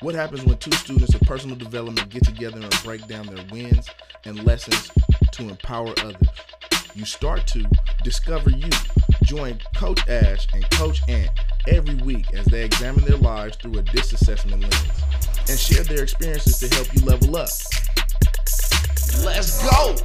What 0.00 0.14
happens 0.14 0.44
when 0.44 0.56
two 0.58 0.70
students 0.70 1.12
of 1.16 1.20
personal 1.22 1.56
development 1.56 2.08
get 2.08 2.24
together 2.24 2.60
and 2.60 2.82
break 2.84 3.08
down 3.08 3.26
their 3.26 3.44
wins 3.50 3.90
and 4.24 4.44
lessons 4.44 4.92
to 5.32 5.48
empower 5.48 5.92
others? 6.04 6.28
You 6.94 7.04
start 7.04 7.48
to 7.48 7.68
discover 8.04 8.50
you. 8.50 8.70
Join 9.24 9.58
Coach 9.74 10.06
Ash 10.08 10.46
and 10.54 10.70
Coach 10.70 11.00
Ant 11.08 11.30
every 11.66 11.96
week 11.96 12.32
as 12.32 12.46
they 12.46 12.64
examine 12.64 13.04
their 13.06 13.16
lives 13.16 13.56
through 13.56 13.76
a 13.76 13.82
DISC 13.82 14.12
assessment 14.12 14.62
lens 14.62 15.02
and 15.48 15.58
share 15.58 15.82
their 15.82 16.04
experiences 16.04 16.60
to 16.60 16.72
help 16.76 16.94
you 16.94 17.04
level 17.04 17.36
up. 17.36 17.48
Let's 19.24 19.68
go! 19.68 19.96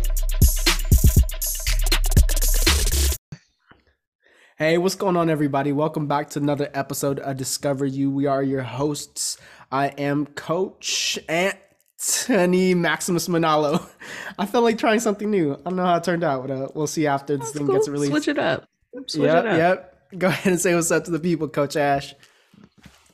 Hey, 4.63 4.77
what's 4.77 4.95
going 4.95 5.17
on, 5.17 5.29
everybody? 5.29 5.73
Welcome 5.73 6.07
back 6.07 6.29
to 6.29 6.39
another 6.39 6.69
episode 6.73 7.19
of 7.19 7.35
Discover 7.35 7.85
You. 7.85 8.09
We 8.09 8.27
are 8.27 8.41
your 8.41 8.61
hosts. 8.61 9.37
I 9.73 9.87
am 9.87 10.25
Coach 10.25 11.19
Anthony 11.27 12.73
Maximus 12.73 13.27
Manalo. 13.27 13.85
I 14.39 14.45
felt 14.45 14.63
like 14.63 14.77
trying 14.77 15.01
something 15.01 15.29
new. 15.29 15.51
I 15.51 15.57
don't 15.65 15.75
know 15.75 15.83
how 15.83 15.97
it 15.97 16.05
turned 16.05 16.23
out, 16.23 16.47
but 16.47 16.51
uh, 16.51 16.67
we'll 16.73 16.87
see 16.87 17.07
after 17.07 17.35
this 17.35 17.47
That's 17.47 17.57
thing 17.57 17.67
cool. 17.67 17.75
gets 17.75 17.89
released. 17.89 18.11
Switch 18.13 18.29
it 18.29 18.39
up. 18.39 18.69
Switch 19.07 19.25
yep, 19.25 19.43
it 19.43 19.47
up. 19.49 19.57
yep. 19.57 19.99
Go 20.17 20.27
ahead 20.27 20.53
and 20.53 20.61
say 20.61 20.73
what's 20.73 20.91
up 20.91 21.03
to 21.03 21.11
the 21.11 21.19
people, 21.19 21.49
Coach 21.49 21.75
Ash. 21.75 22.15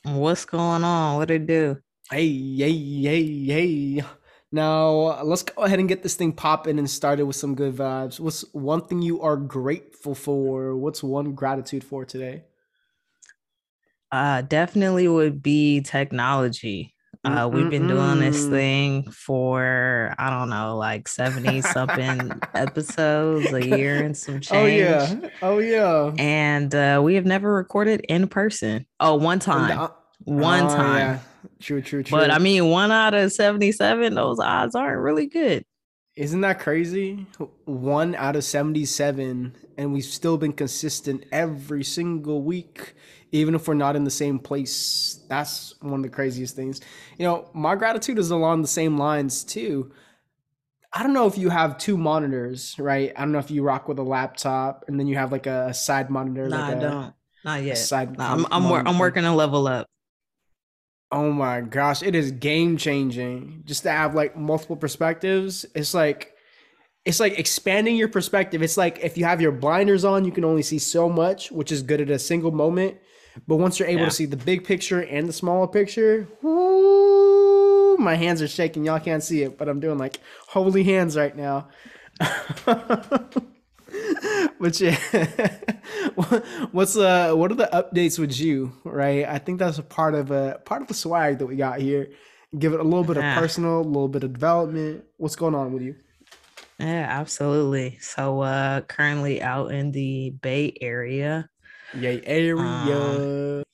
What's 0.04 0.44
going 0.44 0.84
on? 0.84 1.16
What 1.16 1.32
it 1.32 1.48
do? 1.48 1.78
Hey, 2.12 2.28
hey, 2.58 3.02
hey, 3.02 3.44
hey. 3.46 4.04
Now, 4.52 5.22
let's 5.22 5.44
go 5.44 5.62
ahead 5.62 5.78
and 5.78 5.88
get 5.88 6.02
this 6.02 6.16
thing 6.16 6.32
popping 6.32 6.78
and 6.78 6.90
started 6.90 7.24
with 7.24 7.36
some 7.36 7.54
good 7.54 7.74
vibes. 7.76 8.18
What's 8.18 8.42
one 8.52 8.84
thing 8.86 9.00
you 9.00 9.22
are 9.22 9.36
grateful 9.36 10.14
for? 10.14 10.76
What's 10.76 11.02
one 11.04 11.34
gratitude 11.34 11.84
for 11.84 12.04
today? 12.04 12.44
Uh, 14.10 14.42
definitely 14.42 15.06
would 15.06 15.40
be 15.42 15.80
technology. 15.82 16.94
Uh, 17.22 17.48
we've 17.52 17.68
been 17.70 17.86
doing 17.86 18.18
this 18.18 18.48
thing 18.48 19.08
for 19.10 20.14
I 20.18 20.30
don't 20.30 20.48
know, 20.48 20.78
like 20.78 21.06
seventy 21.06 21.60
something 21.60 22.40
episodes 22.54 23.52
a 23.52 23.64
year 23.64 24.02
and 24.02 24.16
some 24.16 24.40
change. 24.40 24.52
Oh, 24.52 24.66
yeah. 24.66 25.30
Oh, 25.42 25.58
yeah. 25.58 26.12
And 26.18 26.74
uh, 26.74 27.00
we 27.04 27.14
have 27.16 27.26
never 27.26 27.52
recorded 27.52 28.00
in 28.08 28.26
person. 28.26 28.86
Oh, 28.98 29.16
one 29.16 29.38
time, 29.38 29.78
uh, 29.78 29.88
one 30.24 30.64
Oh, 30.64 30.68
time. 30.68 30.96
yeah. 30.98 31.18
True, 31.60 31.82
true, 31.82 32.02
true. 32.02 32.18
But 32.18 32.30
I 32.30 32.38
mean, 32.38 32.70
one 32.70 32.90
out 32.90 33.14
of 33.14 33.32
seventy-seven, 33.32 34.14
those 34.14 34.38
odds 34.40 34.74
aren't 34.74 35.00
really 35.00 35.26
good. 35.26 35.64
isn't 36.16 36.40
that 36.40 36.58
crazy? 36.60 37.26
One 37.64 38.14
out 38.14 38.36
of 38.36 38.44
77, 38.44 39.54
and 39.78 39.92
we've 39.92 40.04
still 40.04 40.36
been 40.36 40.52
consistent 40.52 41.24
every 41.32 41.84
single 41.84 42.42
week, 42.42 42.94
even 43.32 43.54
if 43.54 43.66
we're 43.68 43.74
not 43.74 43.96
in 43.96 44.04
the 44.04 44.10
same 44.10 44.38
place. 44.38 45.20
That's 45.28 45.74
one 45.80 46.00
of 46.00 46.02
the 46.02 46.08
craziest 46.08 46.56
things. 46.56 46.80
You 47.16 47.26
know, 47.26 47.48
my 47.54 47.74
gratitude 47.76 48.18
is 48.18 48.30
along 48.30 48.62
the 48.62 48.68
same 48.68 48.98
lines, 48.98 49.44
too. 49.44 49.92
I 50.92 51.02
don't 51.04 51.12
know 51.12 51.26
if 51.26 51.38
you 51.38 51.48
have 51.50 51.78
two 51.78 51.96
monitors, 51.96 52.74
right? 52.78 53.12
I 53.16 53.20
don't 53.20 53.32
know 53.32 53.38
if 53.38 53.50
you 53.50 53.62
rock 53.62 53.86
with 53.86 53.98
a 53.98 54.02
laptop 54.02 54.84
and 54.88 54.98
then 54.98 55.06
you 55.06 55.16
have 55.16 55.30
like 55.30 55.46
a 55.46 55.72
side 55.72 56.10
monitor. 56.10 56.48
Nah, 56.48 56.56
like 56.56 56.74
I 56.74 56.78
a, 56.78 56.80
don't. 56.80 57.14
Not 57.44 57.62
yet. 57.62 57.78
side 57.78 58.18
Nah, 58.18 58.32
I'm 58.34 58.46
I'm, 58.50 58.68
wor- 58.68 58.86
I'm 58.86 58.98
working 58.98 59.22
to 59.22 59.32
level 59.32 59.68
up. 59.68 59.86
Oh 61.12 61.32
my 61.32 61.60
gosh, 61.60 62.02
it 62.02 62.14
is 62.14 62.30
game 62.30 62.76
changing 62.76 63.62
just 63.66 63.82
to 63.82 63.90
have 63.90 64.14
like 64.14 64.36
multiple 64.36 64.76
perspectives. 64.76 65.66
It's 65.74 65.92
like 65.94 66.32
it's 67.04 67.18
like 67.18 67.38
expanding 67.38 67.96
your 67.96 68.08
perspective. 68.08 68.62
It's 68.62 68.76
like 68.76 69.00
if 69.02 69.18
you 69.18 69.24
have 69.24 69.40
your 69.40 69.52
blinders 69.52 70.04
on, 70.04 70.24
you 70.24 70.30
can 70.32 70.44
only 70.44 70.62
see 70.62 70.78
so 70.78 71.08
much, 71.08 71.50
which 71.50 71.72
is 71.72 71.82
good 71.82 72.00
at 72.00 72.10
a 72.10 72.18
single 72.18 72.52
moment. 72.52 72.98
But 73.48 73.56
once 73.56 73.78
you're 73.78 73.88
able 73.88 74.02
Yeah. 74.02 74.08
to 74.10 74.14
see 74.14 74.26
the 74.26 74.36
big 74.36 74.64
picture 74.64 75.00
and 75.02 75.28
the 75.28 75.32
smaller 75.32 75.66
picture, 75.66 76.28
whoo, 76.42 77.96
my 77.96 78.14
hands 78.16 78.40
are 78.42 78.48
shaking. 78.48 78.84
Y'all 78.84 79.00
can't 79.00 79.22
see 79.22 79.42
it, 79.42 79.56
but 79.58 79.68
I'm 79.68 79.80
doing 79.80 79.98
like 79.98 80.20
holy 80.48 80.84
hands 80.84 81.16
right 81.16 81.34
now. 81.36 81.68
but 84.60 84.78
yeah, 84.78 84.96
what's 86.70 86.96
uh 86.96 87.32
what 87.32 87.50
are 87.50 87.54
the 87.54 87.68
updates 87.72 88.18
with 88.18 88.38
you? 88.38 88.72
Right, 88.84 89.26
I 89.26 89.38
think 89.38 89.58
that's 89.58 89.78
a 89.78 89.82
part 89.82 90.14
of 90.14 90.30
a 90.30 90.60
part 90.64 90.82
of 90.82 90.88
the 90.88 90.94
swag 90.94 91.38
that 91.38 91.46
we 91.46 91.56
got 91.56 91.80
here. 91.80 92.10
Give 92.56 92.74
it 92.74 92.80
a 92.80 92.84
little 92.84 93.04
bit 93.04 93.16
of 93.16 93.22
personal, 93.22 93.80
a 93.80 93.82
little 93.82 94.08
bit 94.08 94.22
of 94.22 94.34
development. 94.34 95.04
What's 95.16 95.36
going 95.36 95.54
on 95.54 95.72
with 95.72 95.82
you? 95.82 95.96
Yeah, 96.78 97.06
absolutely. 97.08 97.98
So 98.00 98.40
uh 98.42 98.82
currently 98.82 99.40
out 99.40 99.72
in 99.72 99.92
the 99.92 100.30
Bay 100.30 100.74
Area. 100.80 101.48
Yay, 101.94 102.22
area. 102.24 103.64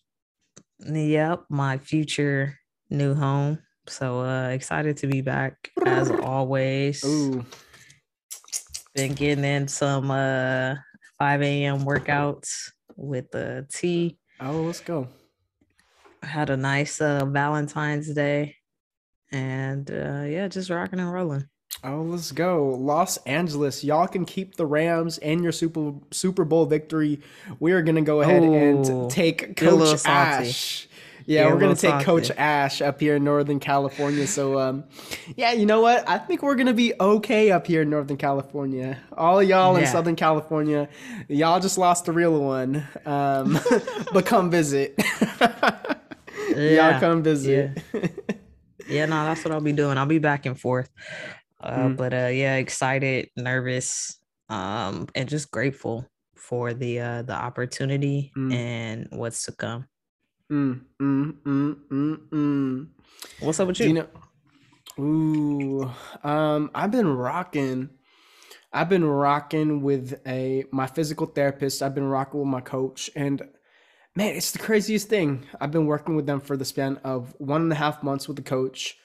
Yep, 0.78 1.44
my 1.48 1.78
future 1.78 2.58
new 2.90 3.14
home. 3.14 3.58
So 3.88 4.20
uh 4.20 4.48
excited 4.50 4.98
to 4.98 5.06
be 5.08 5.20
back 5.20 5.70
as 5.84 6.10
always. 6.22 7.04
Ooh, 7.04 7.44
Been 8.96 9.12
getting 9.12 9.44
in 9.44 9.68
some 9.68 10.10
uh 10.10 10.74
5 11.18 11.42
a.m. 11.42 11.84
workouts 11.84 12.70
with 12.96 13.30
the 13.30 13.66
tea. 13.70 14.16
oh, 14.40 14.62
let's 14.62 14.80
go. 14.80 15.06
Had 16.22 16.48
a 16.48 16.56
nice 16.56 17.00
uh 17.00 17.26
Valentine's 17.26 18.12
Day. 18.14 18.56
And 19.30 19.90
uh 19.90 20.22
yeah, 20.26 20.48
just 20.48 20.70
rocking 20.70 20.98
and 20.98 21.12
rolling. 21.12 21.46
Oh, 21.84 22.00
let's 22.00 22.32
go. 22.32 22.70
Los 22.70 23.18
Angeles. 23.18 23.84
Y'all 23.84 24.08
can 24.08 24.24
keep 24.24 24.56
the 24.56 24.64
Rams 24.64 25.18
and 25.18 25.42
your 25.42 25.52
Super 25.52 25.92
Super 26.10 26.46
Bowl 26.46 26.64
victory. 26.64 27.20
We 27.60 27.72
are 27.72 27.82
gonna 27.82 28.00
go 28.00 28.22
ahead 28.22 28.42
Ooh, 28.42 28.54
and 28.54 29.10
take 29.10 29.56
Coach. 29.56 30.06
Ash. 30.06 30.88
Yeah, 31.26 31.52
we're 31.52 31.58
gonna 31.58 31.74
take 31.74 32.04
Coach. 32.04 32.30
Ash 32.30 32.80
up 32.80 33.00
here 33.00 33.16
in 33.16 33.24
Northern 33.24 33.58
California. 33.60 34.26
So 34.26 34.58
um 34.60 34.84
yeah, 35.36 35.52
you 35.52 35.66
know 35.66 35.80
what? 35.80 36.08
I 36.08 36.18
think 36.18 36.42
we're 36.42 36.54
gonna 36.54 36.72
be 36.72 36.94
okay 37.00 37.50
up 37.50 37.66
here 37.66 37.82
in 37.82 37.90
Northern 37.90 38.16
California. 38.16 38.98
All 39.16 39.40
of 39.40 39.48
y'all 39.48 39.76
in 39.76 39.86
Southern 39.86 40.16
California, 40.16 40.88
y'all 41.28 41.60
just 41.60 41.78
lost 41.78 42.04
the 42.04 42.12
real 42.12 42.40
one. 42.40 42.86
Um 43.04 43.58
but 44.12 44.24
come 44.24 44.50
visit. 44.50 44.94
y'all 45.40 46.56
Yeah, 46.56 47.00
come 47.00 47.22
visit. 47.22 47.82
Yeah, 48.88 49.06
no, 49.06 49.24
that's 49.24 49.44
what 49.44 49.52
I'll 49.52 49.60
be 49.60 49.72
doing. 49.72 49.98
I'll 49.98 50.06
be 50.06 50.18
back 50.20 50.46
and 50.46 50.58
forth. 50.58 50.88
Uh, 51.60 51.76
Mm. 51.76 51.96
But 51.96 52.12
uh, 52.14 52.26
yeah, 52.28 52.56
excited, 52.56 53.30
nervous, 53.36 54.18
um, 54.48 55.08
and 55.16 55.28
just 55.28 55.50
grateful 55.50 56.06
for 56.36 56.72
the 56.74 57.00
uh, 57.00 57.22
the 57.22 57.32
opportunity 57.32 58.30
Mm. 58.36 58.54
and 58.54 59.08
what's 59.10 59.44
to 59.46 59.52
come. 59.52 59.86
Mm, 60.50 60.80
mm, 61.00 61.32
mm, 61.42 61.76
mm, 61.90 62.28
mm. 62.28 62.86
What's 63.40 63.58
up 63.58 63.66
with 63.66 63.80
you? 63.80 63.86
you 63.88 63.92
know? 63.94 64.06
Ooh, 64.98 65.90
um, 66.22 66.70
I've 66.72 66.92
been 66.92 67.08
rocking. 67.08 67.90
I've 68.72 68.88
been 68.88 69.04
rocking 69.04 69.82
with 69.82 70.20
a 70.24 70.64
my 70.70 70.86
physical 70.86 71.26
therapist. 71.26 71.82
I've 71.82 71.96
been 71.96 72.08
rocking 72.08 72.38
with 72.38 72.48
my 72.48 72.60
coach, 72.60 73.10
and 73.16 73.42
man, 74.14 74.36
it's 74.36 74.52
the 74.52 74.60
craziest 74.60 75.08
thing. 75.08 75.46
I've 75.60 75.72
been 75.72 75.86
working 75.86 76.14
with 76.14 76.26
them 76.26 76.40
for 76.40 76.56
the 76.56 76.64
span 76.64 77.00
of 77.02 77.34
one 77.38 77.62
and 77.62 77.72
a 77.72 77.76
half 77.76 78.04
months 78.04 78.28
with 78.28 78.36
the 78.36 78.42
coach, 78.42 78.96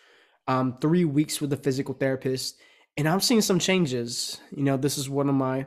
um, 0.48 0.78
three 0.80 1.06
weeks 1.06 1.42
with 1.42 1.50
the 1.50 1.58
physical 1.58 1.96
therapist, 1.96 2.60
and 2.98 3.08
I'm 3.10 3.20
seeing 3.20 3.42
some 3.42 3.58
changes. 3.58 4.40
You 4.56 4.64
know, 4.64 4.78
this 4.78 5.00
is 5.00 5.10
one 5.10 5.28
of 5.28 5.36
my 5.36 5.66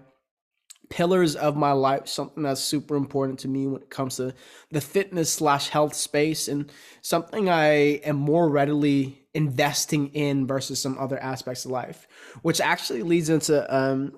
pillars 0.89 1.37
of 1.37 1.57
my 1.57 1.73
life, 1.73 2.07
something 2.09 2.43
that's 2.43 2.61
super 2.61 2.97
important 2.97 3.39
to 3.41 3.49
me 3.49 3.67
when 3.67 3.83
it 3.83 3.91
comes 3.91 4.17
to 4.17 4.35
the 4.71 4.81
fitness 4.81 5.33
slash 5.33 5.69
health 5.69 5.95
space, 5.95 6.49
and 6.49 6.71
something 7.03 7.49
I 7.49 8.01
am 8.05 8.17
more 8.17 8.49
readily 8.49 9.23
investing 9.35 10.09
in 10.09 10.47
versus 10.47 10.81
some 10.81 10.97
other 10.99 11.19
aspects 11.19 11.65
of 11.65 11.71
life, 11.71 12.07
which 12.43 12.61
actually 12.61 13.03
leads 13.03 13.29
into 13.29 13.75
um, 13.75 14.13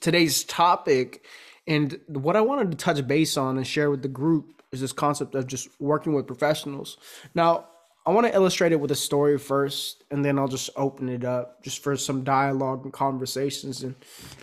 today's 0.00 0.44
topic. 0.44 1.24
And 1.66 1.98
what 2.06 2.36
I 2.36 2.40
wanted 2.40 2.70
to 2.70 2.76
touch 2.76 3.06
base 3.06 3.36
on 3.36 3.56
and 3.56 3.66
share 3.66 3.90
with 3.90 4.02
the 4.02 4.08
group 4.08 4.62
is 4.72 4.80
this 4.80 4.92
concept 4.92 5.34
of 5.34 5.46
just 5.46 5.68
working 5.80 6.14
with 6.14 6.26
professionals. 6.26 6.96
Now, 7.34 7.66
I 8.04 8.10
want 8.10 8.26
to 8.26 8.34
illustrate 8.34 8.72
it 8.72 8.80
with 8.80 8.90
a 8.90 8.96
story 8.96 9.38
first, 9.38 10.02
and 10.10 10.24
then 10.24 10.36
I'll 10.36 10.48
just 10.48 10.70
open 10.74 11.08
it 11.08 11.24
up 11.24 11.62
just 11.62 11.84
for 11.84 11.96
some 11.96 12.24
dialogue 12.24 12.84
and 12.84 12.92
conversations 12.92 13.84
and 13.84 13.94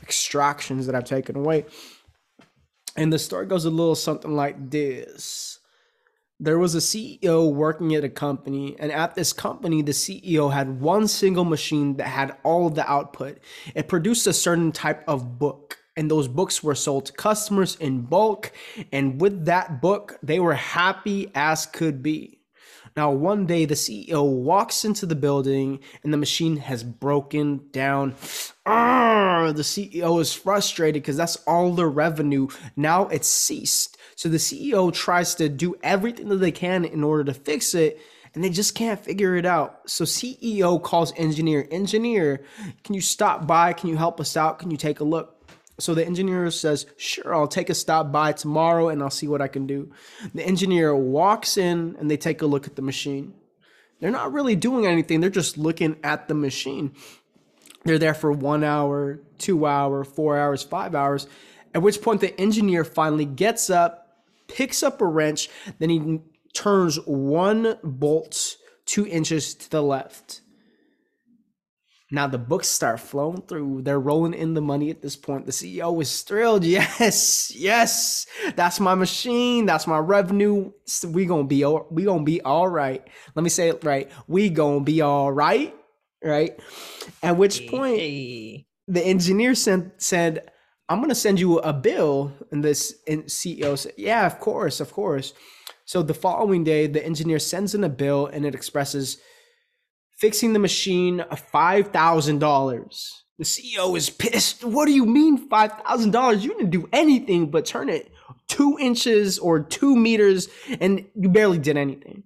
extractions 0.02 0.86
that 0.86 0.96
I've 0.96 1.04
taken 1.04 1.36
away. 1.36 1.66
And 2.96 3.12
the 3.12 3.20
story 3.20 3.46
goes 3.48 3.66
a 3.66 3.70
little 3.70 3.96
something 3.96 4.32
like 4.32 4.70
this. 4.70 5.60
There 6.40 6.58
was 6.58 6.74
a 6.74 6.78
CEO 6.78 7.54
working 7.54 7.96
at 7.96 8.06
a 8.06 8.10
company, 8.10 8.78
and 8.80 8.94
at 8.94 9.16
this 9.16 9.34
company, 9.34 9.82
the 9.82 9.92
CEO 9.92 10.54
had 10.54 10.80
one 10.80 11.10
single 11.10 11.44
machine 11.44 11.98
that 11.98 12.08
had 12.08 12.38
all 12.44 12.68
of 12.68 12.76
the 12.76 12.90
output. 12.90 13.40
It 13.76 13.90
produced 13.90 14.26
a 14.26 14.32
certain 14.32 14.72
type 14.72 15.04
of 15.06 15.38
book, 15.38 15.80
and 15.98 16.10
those 16.10 16.30
books 16.30 16.64
were 16.64 16.76
sold 16.76 17.08
to 17.08 17.12
customers 17.12 17.76
in 17.76 18.04
bulk. 18.04 18.54
And 18.94 19.20
with 19.20 19.46
that 19.46 19.82
book, 19.82 20.18
they 20.24 20.40
were 20.40 20.54
happy 20.54 21.30
as 21.36 21.66
could 21.66 22.02
be. 22.02 22.39
Now, 23.00 23.12
one 23.12 23.46
day 23.46 23.64
the 23.64 23.76
CEO 23.76 24.30
walks 24.30 24.84
into 24.84 25.06
the 25.06 25.16
building 25.16 25.80
and 26.04 26.12
the 26.12 26.18
machine 26.18 26.58
has 26.58 26.84
broken 26.84 27.62
down. 27.72 28.16
Arrgh! 28.68 29.56
the 29.56 29.62
CEO 29.62 30.20
is 30.20 30.34
frustrated 30.34 31.02
because 31.02 31.16
that's 31.16 31.38
all 31.48 31.72
the 31.72 31.88
revenue. 31.88 32.50
Now 32.76 33.08
it's 33.08 33.30
ceased. 33.30 33.98
So 34.18 34.28
the 34.28 34.36
CEO 34.36 34.92
tries 34.94 35.34
to 35.36 35.48
do 35.48 35.78
everything 35.82 36.28
that 36.28 36.40
they 36.40 36.52
can 36.52 36.84
in 36.84 37.02
order 37.02 37.24
to 37.24 37.34
fix 37.34 37.74
it. 37.74 38.02
and 38.36 38.44
they 38.44 38.50
just 38.50 38.76
can't 38.76 39.00
figure 39.00 39.38
it 39.38 39.46
out. 39.46 39.90
So 39.90 40.04
CEO 40.04 40.84
calls 40.84 41.14
engineer, 41.16 41.70
engineer, 41.72 42.44
can 42.84 42.96
you 42.96 43.02
stop 43.02 43.48
by? 43.48 43.72
Can 43.72 43.88
you 43.88 43.96
help 43.96 44.20
us 44.20 44.36
out? 44.36 44.60
Can 44.60 44.72
you 44.72 44.78
take 44.78 45.00
a 45.00 45.06
look? 45.06 45.39
So 45.80 45.96
the 45.96 46.06
engineer 46.06 46.52
says, 46.52 46.86
Sure, 46.98 47.34
I'll 47.34 47.48
take 47.48 47.70
a 47.70 47.74
stop 47.74 48.12
by 48.12 48.34
tomorrow 48.34 48.90
and 48.90 49.02
I'll 49.02 49.10
see 49.10 49.28
what 49.28 49.42
I 49.42 49.48
can 49.48 49.66
do. 49.66 49.92
The 50.34 50.46
engineer 50.46 50.96
walks 50.96 51.58
in 51.58 51.96
and 52.00 52.12
they 52.12 52.18
take 52.18 52.42
a 52.42 52.46
look 52.46 52.68
at 52.68 52.76
the 52.76 52.82
machine. 52.82 53.34
They're 54.00 54.12
not 54.12 54.32
really 54.32 54.56
doing 54.56 54.86
anything, 54.86 55.20
they're 55.20 55.30
just 55.30 55.58
looking 55.58 55.98
at 56.04 56.28
the 56.28 56.34
machine. 56.34 56.94
They're 57.86 57.98
there 57.98 58.14
for 58.14 58.32
one 58.32 58.64
hour, 58.64 59.20
two 59.38 59.66
hour, 59.66 60.04
four 60.04 60.38
hours, 60.38 60.64
five 60.64 60.96
hours. 60.96 61.28
At 61.74 61.82
which 61.82 62.02
point 62.02 62.22
the 62.22 62.40
engineer 62.40 62.84
finally 62.84 63.26
gets 63.26 63.70
up, 63.70 64.24
picks 64.48 64.84
up 64.84 65.02
a 65.02 65.06
wrench, 65.06 65.50
then 65.80 65.90
he 65.90 66.20
turns 66.54 66.98
one 67.06 67.78
bolt 67.84 68.58
two 68.86 69.06
inches 69.06 69.54
to 69.54 69.70
the 69.70 69.84
left. 69.84 70.42
Now 72.12 72.26
the 72.26 72.40
books 72.40 72.68
start 72.68 73.00
flowing 73.00 73.44
through. 73.44 73.84
They're 73.84 74.00
rolling 74.00 74.34
in 74.34 74.56
the 74.56 74.62
money 74.62 74.90
at 74.90 75.02
this 75.02 75.16
point. 75.16 75.46
The 75.46 75.52
CEO 75.52 76.02
is 76.02 76.22
thrilled. 76.22 76.64
Yes, 76.70 77.52
yes, 77.56 78.26
that's 78.56 78.80
my 78.80 78.96
machine. 78.96 79.66
That's 79.66 79.86
my 79.86 80.00
revenue. 80.00 80.72
We 81.06 81.26
gonna 81.26 81.44
be 81.44 81.64
we 81.92 82.04
gonna 82.04 82.24
be 82.24 82.42
all 82.42 82.68
right. 82.68 83.06
Let 83.36 83.44
me 83.44 83.50
say 83.50 83.70
it 83.70 83.84
right. 83.84 84.10
We 84.28 84.50
gonna 84.50 84.82
be 84.82 85.02
all 85.02 85.32
right, 85.32 85.76
right? 86.24 86.60
At 87.22 87.38
which 87.38 87.68
point 87.68 88.00
hey. 88.00 88.66
the 88.88 89.06
engineer 89.06 89.54
sent 89.54 90.02
said, 90.02 90.50
"I'm 90.88 91.02
gonna 91.02 91.16
send 91.16 91.40
you 91.40 91.60
a 91.60 91.74
bill." 91.74 92.34
And 92.52 92.64
this 92.64 92.96
CEO 93.08 93.78
said, 93.78 93.94
"Yeah, 93.98 94.26
of 94.26 94.40
course, 94.40 94.80
of 94.80 94.92
course." 94.92 95.34
So 95.86 96.02
the 96.02 96.14
following 96.14 96.64
day, 96.64 96.88
the 96.88 97.06
engineer 97.06 97.40
sends 97.40 97.76
in 97.76 97.84
a 97.84 97.90
bill, 97.90 98.26
and 98.28 98.46
it 98.46 98.56
expresses 98.56 99.18
fixing 100.20 100.54
the 100.54 100.60
machine 100.60 101.24
$5,000. 101.32 103.12
The 103.38 103.46
CEO 103.46 103.98
is 103.98 104.10
pissed. 104.10 104.64
What 104.66 104.86
do 104.86 104.92
you 104.92 105.06
mean 105.06 105.50
$5,000? 105.50 106.42
You 106.42 106.50
didn't 106.50 106.72
do 106.72 106.90
anything 106.92 107.50
but 107.50 107.66
turn 107.66 107.90
it 107.90 108.12
two 108.50 108.78
inches 108.80 109.40
or 109.40 109.62
two 109.62 109.96
meters 109.96 110.50
and 110.80 111.06
you 111.16 111.30
barely 111.30 111.60
did 111.60 111.78
anything. 111.78 112.24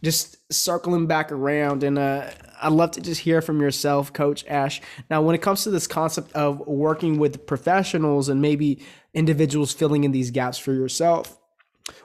just 0.03 0.37
circling 0.53 1.07
back 1.07 1.31
around 1.31 1.83
and 1.83 1.97
uh, 1.97 2.29
I'd 2.61 2.71
love 2.71 2.91
to 2.91 3.01
just 3.01 3.21
hear 3.21 3.41
from 3.41 3.59
yourself, 3.61 4.13
Coach 4.13 4.45
Ash. 4.47 4.81
Now, 5.09 5.21
when 5.21 5.35
it 5.35 5.41
comes 5.41 5.63
to 5.63 5.71
this 5.71 5.87
concept 5.87 6.31
of 6.33 6.59
working 6.59 7.17
with 7.17 7.45
professionals 7.45 8.29
and 8.29 8.41
maybe 8.41 8.83
individuals 9.13 9.73
filling 9.73 10.03
in 10.03 10.11
these 10.11 10.31
gaps 10.31 10.57
for 10.57 10.73
yourself, 10.73 11.37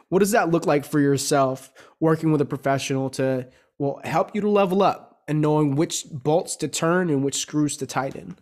what 0.08 0.18
does 0.18 0.32
that 0.32 0.50
look 0.50 0.66
like 0.66 0.84
for 0.84 1.00
yourself 1.00 1.72
working 2.00 2.32
with 2.32 2.40
a 2.40 2.44
professional 2.46 3.10
to 3.10 3.46
well 3.78 4.00
help 4.04 4.34
you 4.34 4.40
to 4.40 4.48
level 4.48 4.82
up 4.82 5.22
and 5.28 5.40
knowing 5.40 5.76
which 5.76 6.04
bolts 6.10 6.56
to 6.56 6.68
turn 6.68 7.08
and 7.10 7.24
which 7.24 7.36
screws 7.36 7.76
to 7.78 7.86
tighten? 7.86 8.36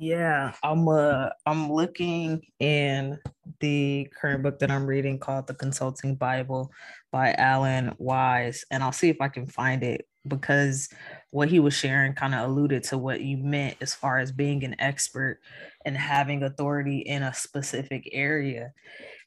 Yeah, 0.00 0.52
I'm 0.62 0.86
uh 0.88 1.30
I'm 1.44 1.72
looking 1.72 2.42
in 2.60 3.18
the 3.58 4.08
current 4.20 4.44
book 4.44 4.60
that 4.60 4.70
I'm 4.70 4.86
reading 4.86 5.18
called 5.18 5.48
The 5.48 5.54
Consulting 5.54 6.14
Bible 6.14 6.70
by 7.10 7.32
Alan 7.32 7.94
Weiss 7.98 8.64
and 8.70 8.84
I'll 8.84 8.92
see 8.92 9.08
if 9.08 9.16
I 9.20 9.26
can 9.28 9.46
find 9.46 9.82
it 9.82 10.06
because 10.28 10.88
what 11.32 11.48
he 11.48 11.58
was 11.58 11.74
sharing 11.74 12.12
kind 12.14 12.32
of 12.34 12.48
alluded 12.48 12.84
to 12.84 12.98
what 12.98 13.22
you 13.22 13.38
meant 13.38 13.76
as 13.80 13.92
far 13.92 14.18
as 14.18 14.30
being 14.30 14.62
an 14.62 14.76
expert 14.78 15.40
and 15.84 15.96
having 15.96 16.44
authority 16.44 16.98
in 16.98 17.24
a 17.24 17.34
specific 17.34 18.08
area. 18.12 18.72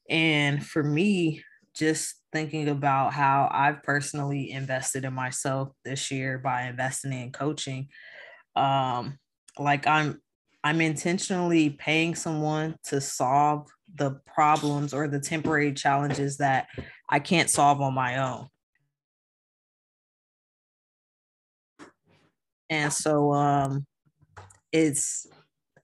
And 0.09 0.65
for 0.65 0.83
me, 0.83 1.43
just 1.75 2.15
thinking 2.33 2.69
about 2.69 3.13
how 3.13 3.49
I've 3.51 3.83
personally 3.83 4.51
invested 4.51 5.05
in 5.05 5.13
myself 5.13 5.69
this 5.85 6.11
year 6.11 6.37
by 6.37 6.63
investing 6.63 7.13
in 7.13 7.31
coaching, 7.31 7.89
um, 8.55 9.19
like 9.59 9.87
I'm 9.87 10.21
I'm 10.63 10.81
intentionally 10.81 11.71
paying 11.71 12.15
someone 12.15 12.75
to 12.85 13.01
solve 13.01 13.67
the 13.95 14.19
problems 14.25 14.93
or 14.93 15.07
the 15.07 15.19
temporary 15.19 15.73
challenges 15.73 16.37
that 16.37 16.67
I 17.09 17.19
can't 17.19 17.49
solve 17.49 17.81
on 17.81 17.93
my 17.93 18.17
own. 18.17 18.47
And 22.69 22.93
so 22.93 23.33
um 23.33 23.85
it's 24.71 25.27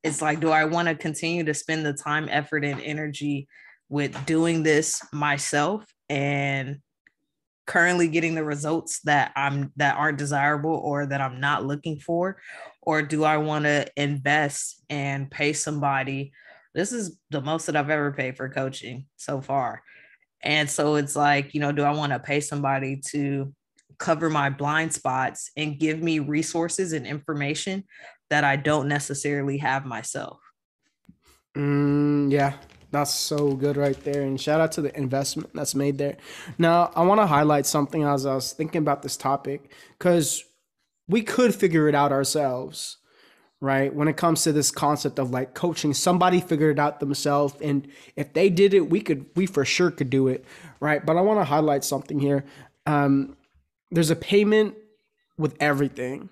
it's 0.03 0.21
like 0.21 0.39
do 0.39 0.50
I 0.50 0.65
want 0.65 0.88
to 0.88 0.95
continue 0.95 1.44
to 1.44 1.53
spend 1.53 1.85
the 1.85 1.94
time, 1.94 2.30
effort 2.31 2.63
and 2.63 2.80
energy 2.81 3.47
with 3.89 4.25
doing 4.25 4.63
this 4.63 5.01
myself 5.12 5.85
and 6.09 6.80
currently 7.68 8.08
getting 8.08 8.34
the 8.34 8.44
results 8.44 9.02
that 9.02 9.31
I'm 9.36 9.72
that 9.75 9.98
aren't 9.98 10.18
desirable 10.18 10.74
or 10.74 11.06
that 11.06 11.22
I'm 11.22 11.40
not 11.40 11.66
looking 11.66 12.00
for? 12.00 12.42
Or 12.81 13.02
do 13.02 13.25
I 13.25 13.38
want 13.38 13.66
to 13.66 13.86
invest 13.96 14.84
and 14.90 15.30
pay 15.30 15.54
somebody? 15.54 16.31
This 16.74 16.92
is 16.92 17.19
the 17.30 17.42
most 17.42 17.66
that 17.68 17.75
I've 17.75 17.90
ever 17.90 18.12
paid 18.12 18.38
for 18.38 18.50
coaching 18.50 19.06
so 19.18 19.42
far. 19.42 19.84
And 20.42 20.69
so 20.69 20.96
it's 20.96 21.16
like 21.16 21.54
you 21.54 21.60
know 21.60 21.72
do 21.72 21.84
I 21.84 21.92
want 21.92 22.14
to 22.14 22.19
pay 22.19 22.40
somebody 22.40 23.02
to 23.09 23.54
cover 24.00 24.30
my 24.30 24.50
blind 24.50 24.94
spots 24.94 25.52
and 25.57 25.80
give 25.80 26.02
me 26.02 26.19
resources 26.19 26.94
and 26.94 27.06
information 27.06 27.83
that 28.30 28.44
I 28.44 28.56
don't 28.56 28.88
necessarily 28.88 29.57
have 29.57 29.86
myself? 29.86 30.40
Mm, 31.56 32.31
yeah 32.31 32.54
that's 32.91 33.13
so 33.13 33.53
good 33.53 33.77
right 33.77 34.01
there. 34.03 34.21
And 34.21 34.39
shout 34.39 34.61
out 34.61 34.71
to 34.73 34.81
the 34.81 34.97
investment 34.97 35.51
that's 35.53 35.75
made 35.75 35.97
there. 35.97 36.17
Now, 36.57 36.91
I 36.95 37.03
want 37.03 37.19
to 37.19 37.27
highlight 37.27 37.65
something 37.65 38.03
as 38.03 38.25
I 38.25 38.35
was 38.35 38.53
thinking 38.53 38.79
about 38.79 39.01
this 39.01 39.17
topic 39.17 39.71
because 39.97 40.44
we 41.07 41.21
could 41.21 41.53
figure 41.53 41.89
it 41.89 41.95
out 41.95 42.11
ourselves, 42.11 42.97
right? 43.59 43.94
When 43.94 44.07
it 44.07 44.17
comes 44.17 44.44
to 44.44 44.53
this 44.53 44.71
concept 44.71 45.19
of 45.19 45.31
like 45.31 45.53
coaching, 45.53 45.94
somebody 45.94 46.39
figured 46.39 46.77
it 46.77 46.79
out 46.79 46.99
themselves. 46.99 47.56
And 47.61 47.87
if 48.15 48.33
they 48.33 48.49
did 48.49 48.73
it, 48.73 48.89
we 48.89 49.01
could, 49.01 49.25
we 49.35 49.45
for 49.45 49.65
sure 49.65 49.91
could 49.91 50.09
do 50.09 50.27
it, 50.27 50.45
right? 50.79 51.06
But 51.06 51.17
I 51.17 51.21
want 51.21 51.39
to 51.39 51.45
highlight 51.45 51.83
something 51.83 52.19
here. 52.19 52.45
Um, 52.85 53.35
there's 53.91 54.09
a 54.09 54.15
payment 54.15 54.75
with 55.37 55.56
everything 55.59 56.29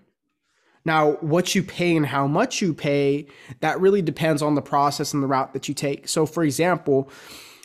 now, 0.86 1.14
what 1.14 1.56
you 1.56 1.64
pay 1.64 1.96
and 1.96 2.06
how 2.06 2.28
much 2.28 2.62
you 2.62 2.74
pay, 2.74 3.28
that 3.60 3.82
really 3.82 4.04
depends 4.04 4.44
on 4.44 4.54
the 4.54 4.62
process 4.62 5.14
and 5.14 5.24
the 5.24 5.28
route 5.28 5.54
that 5.54 5.68
you 5.68 5.74
take. 5.74 6.08
So, 6.08 6.28
for 6.28 6.44
example, 6.44 7.10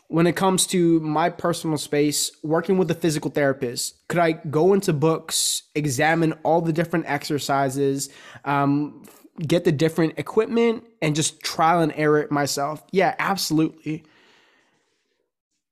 when 0.09 0.27
it 0.27 0.35
comes 0.35 0.67
to 0.69 0.99
my 1.01 1.29
personal 1.29 1.77
space, 1.77 2.33
working 2.43 2.79
with 2.79 2.91
a 2.91 2.95
physical 2.95 3.31
therapist, 3.31 4.09
could 4.09 4.19
I 4.19 4.33
go 4.33 4.73
into 4.73 4.95
books, 4.95 5.65
examine 5.75 6.33
all 6.43 6.63
the 6.63 6.73
different 6.73 7.05
exercises, 7.07 8.09
um, 8.47 9.05
get 9.39 9.65
the 9.65 9.73
different 9.73 10.15
equipment, 10.19 10.85
and 11.03 11.15
just 11.15 11.41
trial 11.43 11.81
and 11.81 11.93
error 11.95 12.19
it 12.21 12.33
myself? 12.33 12.83
Yeah, 12.91 13.15
absolutely 13.19 14.05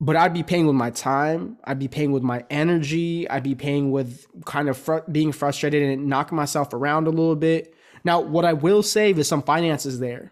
but 0.01 0.15
I'd 0.15 0.33
be 0.33 0.43
paying 0.43 0.65
with 0.65 0.75
my 0.75 0.91
time. 0.91 1.57
I'd 1.65 1.79
be 1.79 1.89
paying 1.89 2.11
with 2.11 2.23
my 2.23 2.45
energy. 2.49 3.29
I'd 3.29 3.43
be 3.43 3.55
paying 3.55 3.91
with 3.91 4.25
kind 4.45 4.69
of 4.69 4.77
fr- 4.77 4.99
being 5.11 5.31
frustrated 5.31 5.83
and 5.83 6.07
knocking 6.07 6.37
myself 6.37 6.73
around 6.73 7.07
a 7.07 7.11
little 7.11 7.35
bit. 7.35 7.73
Now, 8.05 8.21
what 8.21 8.45
I 8.45 8.53
will 8.53 8.81
save 8.81 9.19
is 9.19 9.27
some 9.27 9.43
finances 9.43 9.99
there, 9.99 10.31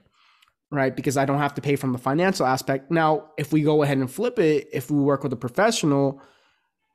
right? 0.72 0.96
Because 0.96 1.18
I 1.18 1.26
don't 1.26 1.40
have 1.40 1.56
to 1.56 1.62
pay 1.62 1.76
from 1.76 1.92
the 1.92 1.98
financial 1.98 2.46
aspect. 2.46 2.92
Now, 2.92 3.32
if 3.38 3.52
we 3.52 3.62
go 3.62 3.84
ahead 3.84 3.98
and 3.98 4.10
flip 4.10 4.40
it, 4.40 4.70
if 4.72 4.90
we 4.90 5.00
work 5.00 5.24
with 5.24 5.34
a 5.34 5.38
professional, 5.38 6.22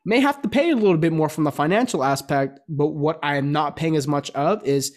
may 0.07 0.21
have 0.21 0.41
to 0.41 0.49
pay 0.49 0.71
a 0.71 0.77
little 0.77 0.97
bit 0.97 1.13
more 1.13 1.29
from 1.29 1.45
the 1.45 1.53
financial 1.53 2.03
aspect. 2.03 2.59
But 2.71 2.89
what 2.89 3.19
I 3.23 3.37
am 3.37 3.53
not 3.53 3.77
paying 3.77 3.97
as 3.97 4.09
much 4.09 4.31
of 4.31 4.65
is 4.65 4.97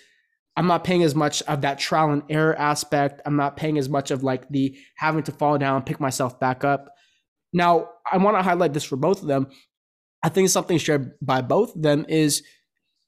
I'm 0.56 0.68
not 0.68 0.86
paying 0.86 1.04
as 1.04 1.14
much 1.14 1.42
of 1.42 1.60
that 1.62 1.80
trial 1.80 2.12
and 2.12 2.24
error 2.30 2.58
aspect. 2.58 3.22
I'm 3.26 3.36
not 3.36 3.58
paying 3.58 3.78
as 3.78 3.90
much 3.90 4.12
of 4.12 4.24
like 4.24 4.48
the 4.48 4.78
having 4.96 5.24
to 5.24 5.34
fall 5.34 5.58
down, 5.58 5.84
pick 5.84 6.00
myself 6.00 6.40
back 6.40 6.64
up 6.64 6.95
Now, 7.56 7.90
I 8.12 8.18
want 8.18 8.38
to 8.38 8.44
highlight 8.44 8.74
this 8.74 8.84
for 8.84 8.98
both 8.98 9.22
of 9.22 9.28
them. 9.28 9.48
I 10.22 10.30
think 10.30 10.50
something 10.50 10.78
shared 10.78 11.14
by 11.22 11.42
both 11.42 11.76
of 11.76 11.82
them 11.82 12.06
is 12.10 12.44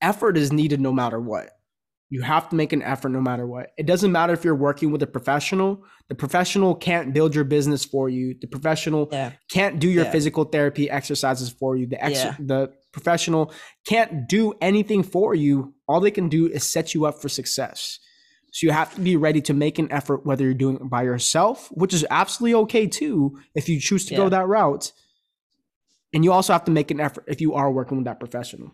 effort 0.02 0.38
is 0.38 0.54
needed 0.54 0.80
no 0.80 0.94
matter 0.94 1.20
what. 1.20 1.50
You 2.10 2.22
have 2.22 2.48
to 2.50 2.56
make 2.56 2.72
an 2.72 2.82
effort 2.82 3.10
no 3.10 3.20
matter 3.20 3.46
what. 3.46 3.72
It 3.78 3.86
doesn't 3.86 4.14
matter 4.14 4.32
if 4.32 4.46
you're 4.46 4.56
working 4.56 4.92
with 4.94 5.04
a 5.04 5.08
professional. 5.08 5.84
The 6.08 6.16
professional 6.16 6.74
can't 6.76 7.14
build 7.14 7.36
your 7.36 7.44
business 7.44 7.84
for 7.84 8.08
you. 8.08 8.36
The 8.40 8.48
professional 8.48 9.10
Yeah. 9.12 9.34
can't 9.52 9.80
do 9.80 9.90
your 9.90 10.06
Yeah. 10.06 10.12
physical 10.12 10.46
therapy 10.46 10.90
exercises 10.90 11.50
for 11.50 11.76
you. 11.76 11.86
The 11.88 12.02
ex- 12.02 12.24
Yeah. 12.24 12.36
the 12.40 12.72
professional 12.94 13.52
can't 13.86 14.30
do 14.30 14.54
anything 14.62 15.04
for 15.04 15.36
you. 15.36 15.74
All 15.90 16.00
they 16.00 16.12
can 16.12 16.30
do 16.30 16.48
is 16.48 16.64
set 16.64 16.94
you 16.94 17.06
up 17.06 17.22
for 17.22 17.28
success. 17.28 18.00
So 18.58 18.66
you 18.66 18.72
have 18.74 18.96
to 18.96 19.02
be 19.02 19.18
ready 19.18 19.40
to 19.42 19.54
make 19.54 19.78
an 19.78 19.92
effort 19.92 20.26
whether 20.26 20.44
you're 20.44 20.56
doing 20.56 20.78
it 20.78 20.90
by 20.90 21.04
yourself, 21.04 21.68
which 21.74 21.94
is 21.94 22.04
absolutely 22.10 22.56
okay 22.62 22.88
too 22.88 23.38
if 23.54 23.70
you 23.70 23.80
choose 23.80 24.06
to 24.06 24.14
Yeah. 24.14 24.18
go 24.18 24.30
that 24.30 24.48
route. 24.48 24.92
And 26.12 26.24
you 26.24 26.32
also 26.32 26.54
have 26.54 26.66
to 26.66 26.72
make 26.72 26.90
an 26.90 27.00
effort 27.00 27.26
if 27.28 27.40
you 27.40 27.54
are 27.54 27.72
working 27.72 27.98
with 27.98 28.06
that 28.06 28.20
professional. 28.20 28.72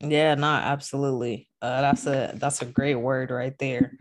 Yeah, 0.00 0.34
no, 0.36 0.46
absolutely. 0.46 1.46
Uh, 1.60 1.82
that's 1.82 2.06
a 2.06 2.32
that's 2.36 2.62
a 2.62 2.64
great 2.64 2.94
word 2.94 3.30
right 3.30 3.52
there. 3.58 3.92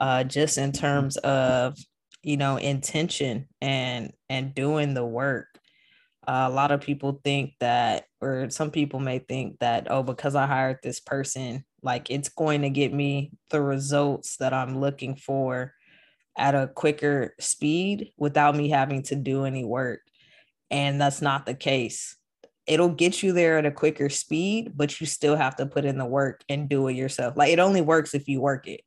Uh, 0.00 0.24
just 0.24 0.58
in 0.58 0.72
terms 0.72 1.18
of 1.18 1.78
you 2.24 2.36
know 2.36 2.56
intention 2.56 3.46
and 3.60 4.12
and 4.28 4.56
doing 4.56 4.92
the 4.92 5.06
work. 5.06 5.46
Uh, 6.26 6.48
a 6.50 6.54
lot 6.54 6.72
of 6.72 6.80
people 6.80 7.20
think 7.22 7.52
that, 7.60 8.06
or 8.20 8.50
some 8.50 8.72
people 8.72 8.98
may 8.98 9.20
think 9.20 9.58
that, 9.60 9.88
oh, 9.90 10.02
because 10.02 10.34
I 10.34 10.46
hired 10.46 10.78
this 10.82 10.98
person, 10.98 11.64
like 11.82 12.10
it's 12.10 12.28
going 12.28 12.62
to 12.62 12.70
get 12.70 12.92
me 12.92 13.32
the 13.50 13.60
results 13.60 14.36
that 14.38 14.52
I'm 14.52 14.78
looking 14.78 15.16
for 15.16 15.74
at 16.36 16.54
a 16.54 16.68
quicker 16.68 17.34
speed 17.40 18.12
without 18.16 18.56
me 18.56 18.70
having 18.70 19.02
to 19.04 19.16
do 19.16 19.44
any 19.44 19.64
work. 19.64 20.00
And 20.70 21.00
that's 21.00 21.20
not 21.20 21.44
the 21.44 21.54
case 21.54 22.16
it'll 22.66 22.88
get 22.88 23.22
you 23.22 23.32
there 23.32 23.58
at 23.58 23.66
a 23.66 23.70
quicker 23.70 24.08
speed, 24.08 24.72
but 24.76 25.00
you 25.00 25.06
still 25.06 25.36
have 25.36 25.56
to 25.56 25.66
put 25.66 25.84
in 25.84 25.98
the 25.98 26.04
work 26.04 26.44
and 26.48 26.68
do 26.68 26.88
it 26.88 26.94
yourself. 26.94 27.36
Like 27.36 27.52
it 27.52 27.58
only 27.58 27.80
works 27.80 28.14
if 28.14 28.28
you 28.28 28.40
work 28.40 28.68
it. 28.68 28.82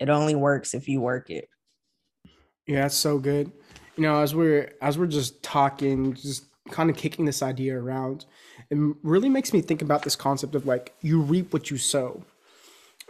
It 0.00 0.08
only 0.08 0.34
works 0.34 0.74
if 0.74 0.88
you 0.88 1.00
work 1.00 1.30
it. 1.30 1.48
Yeah, 2.66 2.82
that's 2.82 2.96
so 2.96 3.18
good. 3.18 3.52
You 3.96 4.04
know, 4.04 4.20
as 4.20 4.34
we're 4.34 4.72
as 4.80 4.98
we're 4.98 5.06
just 5.06 5.42
talking, 5.42 6.14
just 6.14 6.46
kind 6.70 6.88
of 6.90 6.96
kicking 6.96 7.24
this 7.24 7.42
idea 7.42 7.78
around, 7.78 8.24
it 8.72 8.78
really 9.02 9.28
makes 9.28 9.52
me 9.52 9.60
think 9.60 9.82
about 9.82 10.02
this 10.02 10.16
concept 10.16 10.54
of 10.54 10.64
like 10.64 10.94
you 11.02 11.20
reap 11.20 11.52
what 11.52 11.70
you 11.70 11.76
sow. 11.76 12.24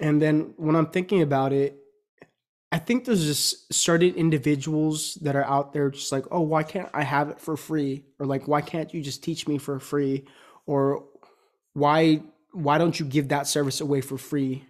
And 0.00 0.20
then 0.20 0.54
when 0.56 0.74
I'm 0.74 0.88
thinking 0.88 1.22
about 1.22 1.52
it, 1.52 1.78
I 2.72 2.78
think 2.78 3.04
there's 3.04 3.24
just 3.24 3.72
certain 3.72 4.14
individuals 4.16 5.14
that 5.22 5.36
are 5.36 5.44
out 5.44 5.72
there 5.72 5.90
just 5.90 6.10
like, 6.10 6.24
oh, 6.32 6.40
why 6.40 6.64
can't 6.64 6.88
I 6.92 7.04
have 7.04 7.28
it 7.28 7.38
for 7.38 7.56
free? 7.56 8.06
Or 8.18 8.26
like, 8.26 8.48
why 8.48 8.60
can't 8.60 8.92
you 8.92 9.02
just 9.02 9.22
teach 9.22 9.46
me 9.46 9.58
for 9.58 9.78
free? 9.78 10.24
Or 10.66 11.04
why 11.74 12.22
why 12.52 12.78
don't 12.78 12.98
you 12.98 13.06
give 13.06 13.28
that 13.28 13.46
service 13.46 13.80
away 13.80 14.00
for 14.00 14.18
free? 14.18 14.66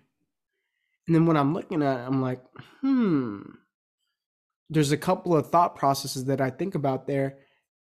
And 1.06 1.14
then 1.16 1.24
when 1.24 1.38
I'm 1.38 1.54
looking 1.54 1.82
at 1.82 2.00
it, 2.00 2.06
I'm 2.06 2.20
like, 2.20 2.42
hmm, 2.82 3.40
there's 4.68 4.92
a 4.92 4.98
couple 4.98 5.34
of 5.34 5.48
thought 5.48 5.74
processes 5.74 6.26
that 6.26 6.42
I 6.42 6.50
think 6.50 6.74
about 6.74 7.06
there. 7.06 7.38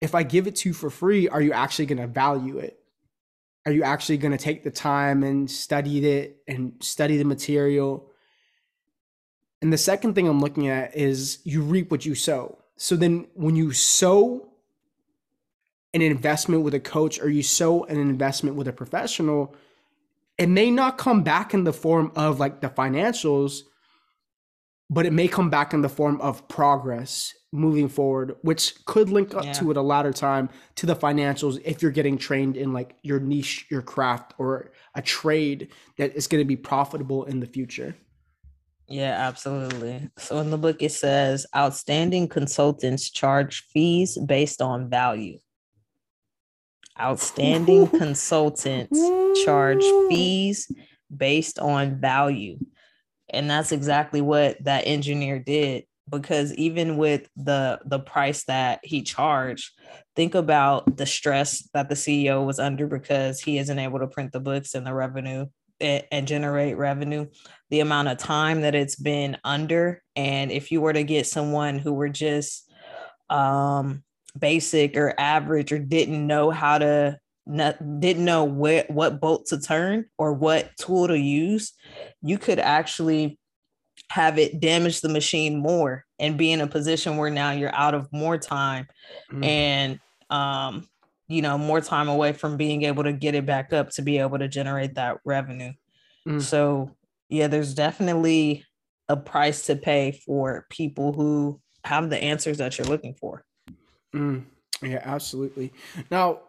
If 0.03 0.15
I 0.15 0.23
give 0.23 0.47
it 0.47 0.57
to 0.57 0.69
you 0.69 0.75
for 0.75 0.91
free, 0.91 1.29
are 1.29 1.41
you 1.41 1.53
actually 1.53 1.87
going 1.87 1.99
to 1.99 2.07
value 2.07 2.59
it? 2.59 2.80
Are 3.67 3.73
you 3.73 3.83
actually 3.83 4.17
going 4.17 4.33
to 4.33 4.43
take 4.43 4.65
the 4.65 4.71
time 4.71 5.23
and 5.23 5.51
study 5.51 6.05
it 6.07 6.43
and 6.49 6.73
study 6.81 7.19
the 7.19 7.25
material? 7.25 8.11
And 9.61 9.73
the 9.73 9.79
second 9.79 10.15
thing 10.15 10.27
I'm 10.27 10.41
looking 10.41 10.69
at 10.69 10.97
is 10.97 11.41
you 11.45 11.63
reap 11.63 11.91
what 11.91 12.07
you 12.07 12.15
sow. 12.15 12.59
So 12.77 12.97
then 12.97 13.27
when 13.35 13.57
you 13.57 13.73
sow 13.73 14.49
an 15.93 16.01
investment 16.01 16.63
with 16.63 16.73
a 16.75 16.81
coach 16.81 17.21
or 17.21 17.29
you 17.29 17.43
sow 17.43 17.85
an 17.85 17.99
investment 17.99 18.57
with 18.57 18.69
a 18.69 18.73
professional, 18.73 19.55
it 20.39 20.49
may 20.49 20.71
not 20.71 20.97
come 20.97 21.23
back 21.23 21.53
in 21.53 21.65
the 21.65 21.73
form 21.73 22.13
of 22.17 22.41
like 22.41 22.63
the 22.63 22.71
financials, 22.71 23.61
but 24.89 25.05
it 25.05 25.13
may 25.13 25.29
come 25.29 25.51
back 25.51 25.75
in 25.75 25.83
the 25.83 25.89
form 25.91 26.19
of 26.23 26.49
progress 26.49 27.35
moving 27.53 27.89
forward, 27.89 28.37
which 28.43 28.85
could 28.85 29.09
link 29.11 29.35
up 29.35 29.45
Yeah. 29.45 29.53
to 29.55 29.71
it 29.71 29.77
a 29.77 29.83
latter 29.83 30.13
time 30.13 30.49
to 30.77 30.87
the 30.87 30.95
financials 30.95 31.61
if 31.65 31.83
you're 31.83 31.91
getting 31.91 32.17
trained 32.17 32.57
in 32.57 32.73
like 32.73 32.95
your 33.03 33.19
niche, 33.19 33.67
your 33.71 33.83
craft, 33.83 34.35
or 34.39 34.71
a 34.95 35.03
trade 35.03 35.69
that 35.99 36.15
is 36.15 36.27
going 36.29 36.41
to 36.41 36.47
be 36.47 36.57
profitable 36.57 37.25
in 37.25 37.41
the 37.41 37.47
future. 37.47 37.97
Yeah, 38.87 39.13
absolutely. 39.29 40.11
So 40.19 40.39
in 40.39 40.51
the 40.51 40.59
book, 40.59 40.83
it 40.83 40.93
says 40.93 41.47
outstanding 41.55 42.29
consultants 42.29 43.11
charge 43.11 43.63
fees 43.73 44.19
based 44.19 44.61
on 44.61 44.89
value. 44.91 45.39
Outstanding 47.01 47.87
consultants 47.99 49.01
charge 49.45 49.85
fees 50.09 50.71
based 51.15 51.59
on 51.59 52.01
value. 52.01 52.59
And 53.29 53.49
that's 53.49 53.71
exactly 53.73 54.21
what 54.21 54.63
that 54.65 54.87
engineer 54.87 55.39
did 55.39 55.85
because 56.11 56.53
even 56.55 56.97
with 56.97 57.29
the 57.37 57.81
the 57.85 57.99
price 57.99 58.45
that 58.45 58.81
he 58.83 59.03
charged, 59.03 59.71
think 60.17 60.35
about 60.35 60.97
the 60.97 61.07
stress 61.07 61.69
that 61.73 61.89
the 61.89 61.95
CEO 61.95 62.45
was 62.45 62.59
under 62.59 62.87
because 62.87 63.41
he 63.41 63.59
isn't 63.59 63.79
able 63.79 64.01
to 64.01 64.07
print 64.07 64.33
the 64.33 64.41
books 64.41 64.75
and 64.75 64.87
the 64.87 64.95
revenue 64.95 65.47
and, 65.81 66.05
and 66.11 66.29
generate 66.29 66.77
revenue 66.77 67.27
the 67.71 67.81
amount 67.81 68.09
of 68.09 68.19
time 68.19 68.63
that 68.63 68.75
it's 68.75 68.97
been 68.97 69.37
under. 69.45 70.03
And 70.17 70.51
if 70.51 70.71
you 70.71 70.81
were 70.81 70.93
to 70.93 71.05
get 71.05 71.27
someone 71.27 71.79
who 71.79 71.93
were 71.93 72.09
just 72.09 72.71
um 73.29 74.03
basic 74.39 74.97
or 74.97 75.15
average 75.19 75.73
or 75.73 75.79
didn't 75.79 76.27
know 76.27 76.51
how 76.51 76.79
to 76.79 77.19
not, 77.47 78.01
didn't 78.01 78.25
know 78.25 78.45
where 78.45 78.85
what 78.89 79.21
bolt 79.21 79.47
to 79.47 79.61
turn 79.61 80.07
or 80.19 80.33
what 80.33 80.71
tool 80.79 81.09
to 81.09 81.19
use 81.19 81.73
you 82.23 82.39
could 82.39 82.61
actually 82.61 83.40
have 84.11 84.39
it 84.41 84.59
damage 84.59 85.01
the 85.01 85.09
machine 85.09 85.57
more 85.57 86.05
and 86.19 86.37
be 86.37 86.51
in 86.51 86.61
a 86.61 86.67
position 86.67 87.17
where 87.17 87.31
now 87.31 87.53
you're 87.53 87.75
out 87.75 87.95
of 87.95 88.13
more 88.13 88.37
time 88.37 88.87
Mm. 89.33 89.45
and 89.45 90.01
um 90.31 90.89
you 91.29 91.43
know 91.43 91.57
more 91.57 91.81
time 91.81 92.09
away 92.09 92.33
from 92.33 92.57
being 92.57 92.83
able 92.83 93.05
to 93.05 93.13
get 93.13 93.37
it 93.37 93.47
back 93.47 93.73
up 93.73 93.91
to 93.91 94.03
be 94.03 94.19
able 94.19 94.39
to 94.39 94.49
generate 94.49 94.95
that 94.97 95.19
revenue 95.25 95.73
Mm. 96.27 96.43
so 96.43 96.91
yeah 97.29 97.47
there's 97.47 97.73
definitely 97.73 98.65
a 99.09 99.17
price 99.17 99.67
to 99.67 99.77
pay 99.77 100.13
for 100.27 100.67
people 100.71 101.13
who 101.13 101.61
have 101.85 102.11
the 102.11 102.19
answers 102.19 102.59
that 102.59 102.77
you're 102.79 102.87
looking 102.89 103.15
for 103.15 103.45
Mm, 104.13 104.43
yeah, 104.83 105.01
absolutely. 105.05 105.73
Now, 106.11 106.41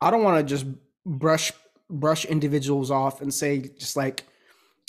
I 0.00 0.12
don't 0.12 0.22
want 0.22 0.38
to 0.38 0.44
just 0.48 0.66
brush 1.04 1.50
brush 1.90 2.24
individuals 2.26 2.92
off 2.92 3.22
and 3.22 3.34
say 3.34 3.58
just 3.76 3.96
like, 3.96 4.24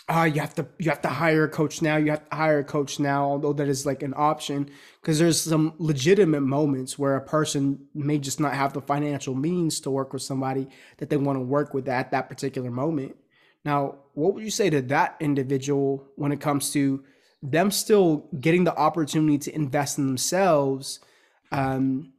ah, 0.10 0.26
you 0.26 0.42
have 0.42 0.56
to 0.56 0.68
you 0.80 0.90
have 0.90 1.02
to 1.04 1.10
hire 1.10 1.46
a 1.46 1.50
coach 1.50 1.82
now. 1.82 1.96
You 1.96 2.12
have 2.12 2.28
to 2.30 2.36
hire 2.36 2.60
a 2.60 2.64
coach 2.64 3.00
now, 3.00 3.24
although 3.26 3.54
that 3.54 3.68
is 3.68 3.86
like 3.86 4.04
an 4.04 4.14
option 4.18 4.70
because 5.02 5.20
there's 5.20 5.40
some 5.40 5.74
legitimate 5.78 6.42
moments 6.42 7.00
where 7.00 7.16
a 7.16 7.22
person 7.22 7.88
may 7.94 8.18
just 8.18 8.40
not 8.40 8.54
have 8.54 8.74
the 8.74 8.82
financial 8.82 9.36
means 9.36 9.80
to 9.82 9.92
work 9.92 10.12
with 10.12 10.22
somebody 10.22 10.68
that 10.98 11.10
they 11.10 11.18
want 11.18 11.38
to 11.38 11.44
work 11.44 11.74
with 11.74 11.88
at 11.88 12.12
that 12.12 12.28
particular 12.28 12.72
moment. 12.72 13.16
Now, 13.64 14.00
what 14.14 14.34
would 14.34 14.44
you 14.44 14.52
say 14.52 14.70
to 14.70 14.82
that 14.84 15.16
individual 15.20 16.06
when 16.16 16.32
it 16.32 16.42
comes 16.42 16.72
to 16.74 17.04
them 17.42 17.72
still 17.72 18.28
getting 18.40 18.64
the 18.64 18.76
opportunity 18.76 19.38
to 19.38 19.56
invest 19.56 19.98
in 19.98 20.08
themselves? 20.08 21.00
Um, 21.52 22.14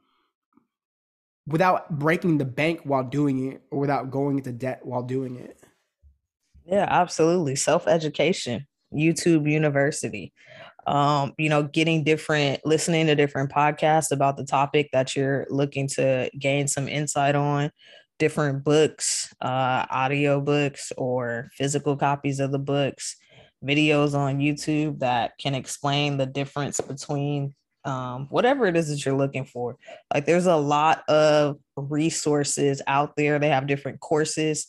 without 1.46 1.98
breaking 1.98 2.38
the 2.38 2.44
bank 2.44 2.80
while 2.84 3.02
doing 3.02 3.52
it 3.52 3.62
or 3.70 3.80
without 3.80 4.10
going 4.10 4.38
into 4.38 4.52
debt 4.52 4.84
while 4.84 5.02
doing 5.02 5.36
it. 5.36 5.59
Yeah, 6.70 6.86
absolutely. 6.88 7.56
Self 7.56 7.88
education, 7.88 8.66
YouTube 8.94 9.50
University. 9.50 10.32
Um, 10.86 11.34
you 11.38 11.48
know, 11.48 11.64
getting 11.64 12.04
different, 12.04 12.66
listening 12.66 13.06
to 13.06 13.16
different 13.16 13.52
podcasts 13.52 14.12
about 14.12 14.36
the 14.36 14.44
topic 14.44 14.90
that 14.92 15.16
you're 15.16 15.46
looking 15.50 15.88
to 15.90 16.30
gain 16.38 16.68
some 16.68 16.88
insight 16.88 17.36
on, 17.36 17.70
different 18.18 18.64
books, 18.64 19.32
uh, 19.42 19.86
audio 19.90 20.40
books 20.42 20.92
or 20.98 21.50
physical 21.54 21.96
copies 21.96 22.40
of 22.40 22.52
the 22.52 22.58
books, 22.58 23.16
videos 23.64 24.14
on 24.14 24.38
YouTube 24.40 25.00
that 25.00 25.32
can 25.38 25.54
explain 25.54 26.18
the 26.18 26.26
difference 26.26 26.80
between 26.80 27.54
um, 27.84 28.26
whatever 28.30 28.66
it 28.66 28.76
is 28.76 28.88
that 28.90 29.04
you're 29.06 29.16
looking 29.16 29.46
for. 29.46 29.76
Like, 30.12 30.26
there's 30.26 30.46
a 30.46 30.56
lot 30.56 31.08
of 31.08 31.58
resources 31.76 32.82
out 32.86 33.16
there. 33.16 33.38
They 33.38 33.48
have 33.50 33.66
different 33.68 34.00
courses 34.00 34.66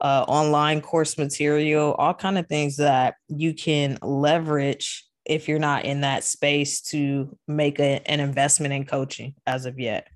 uh, 0.00 0.24
online 0.28 0.80
course 0.80 1.18
material, 1.18 1.94
all 1.94 2.14
kind 2.14 2.38
of 2.38 2.46
things 2.46 2.76
that 2.76 3.16
you 3.28 3.54
can 3.54 3.98
leverage 4.02 5.04
if 5.24 5.48
you're 5.48 5.58
not 5.58 5.84
in 5.84 6.00
that 6.00 6.24
space 6.24 6.80
to 6.80 7.36
make 7.46 7.78
a, 7.78 8.00
an 8.06 8.20
investment 8.20 8.72
in 8.72 8.84
coaching 8.84 9.34
as 9.46 9.66
of 9.66 9.78
yet. 9.78 10.08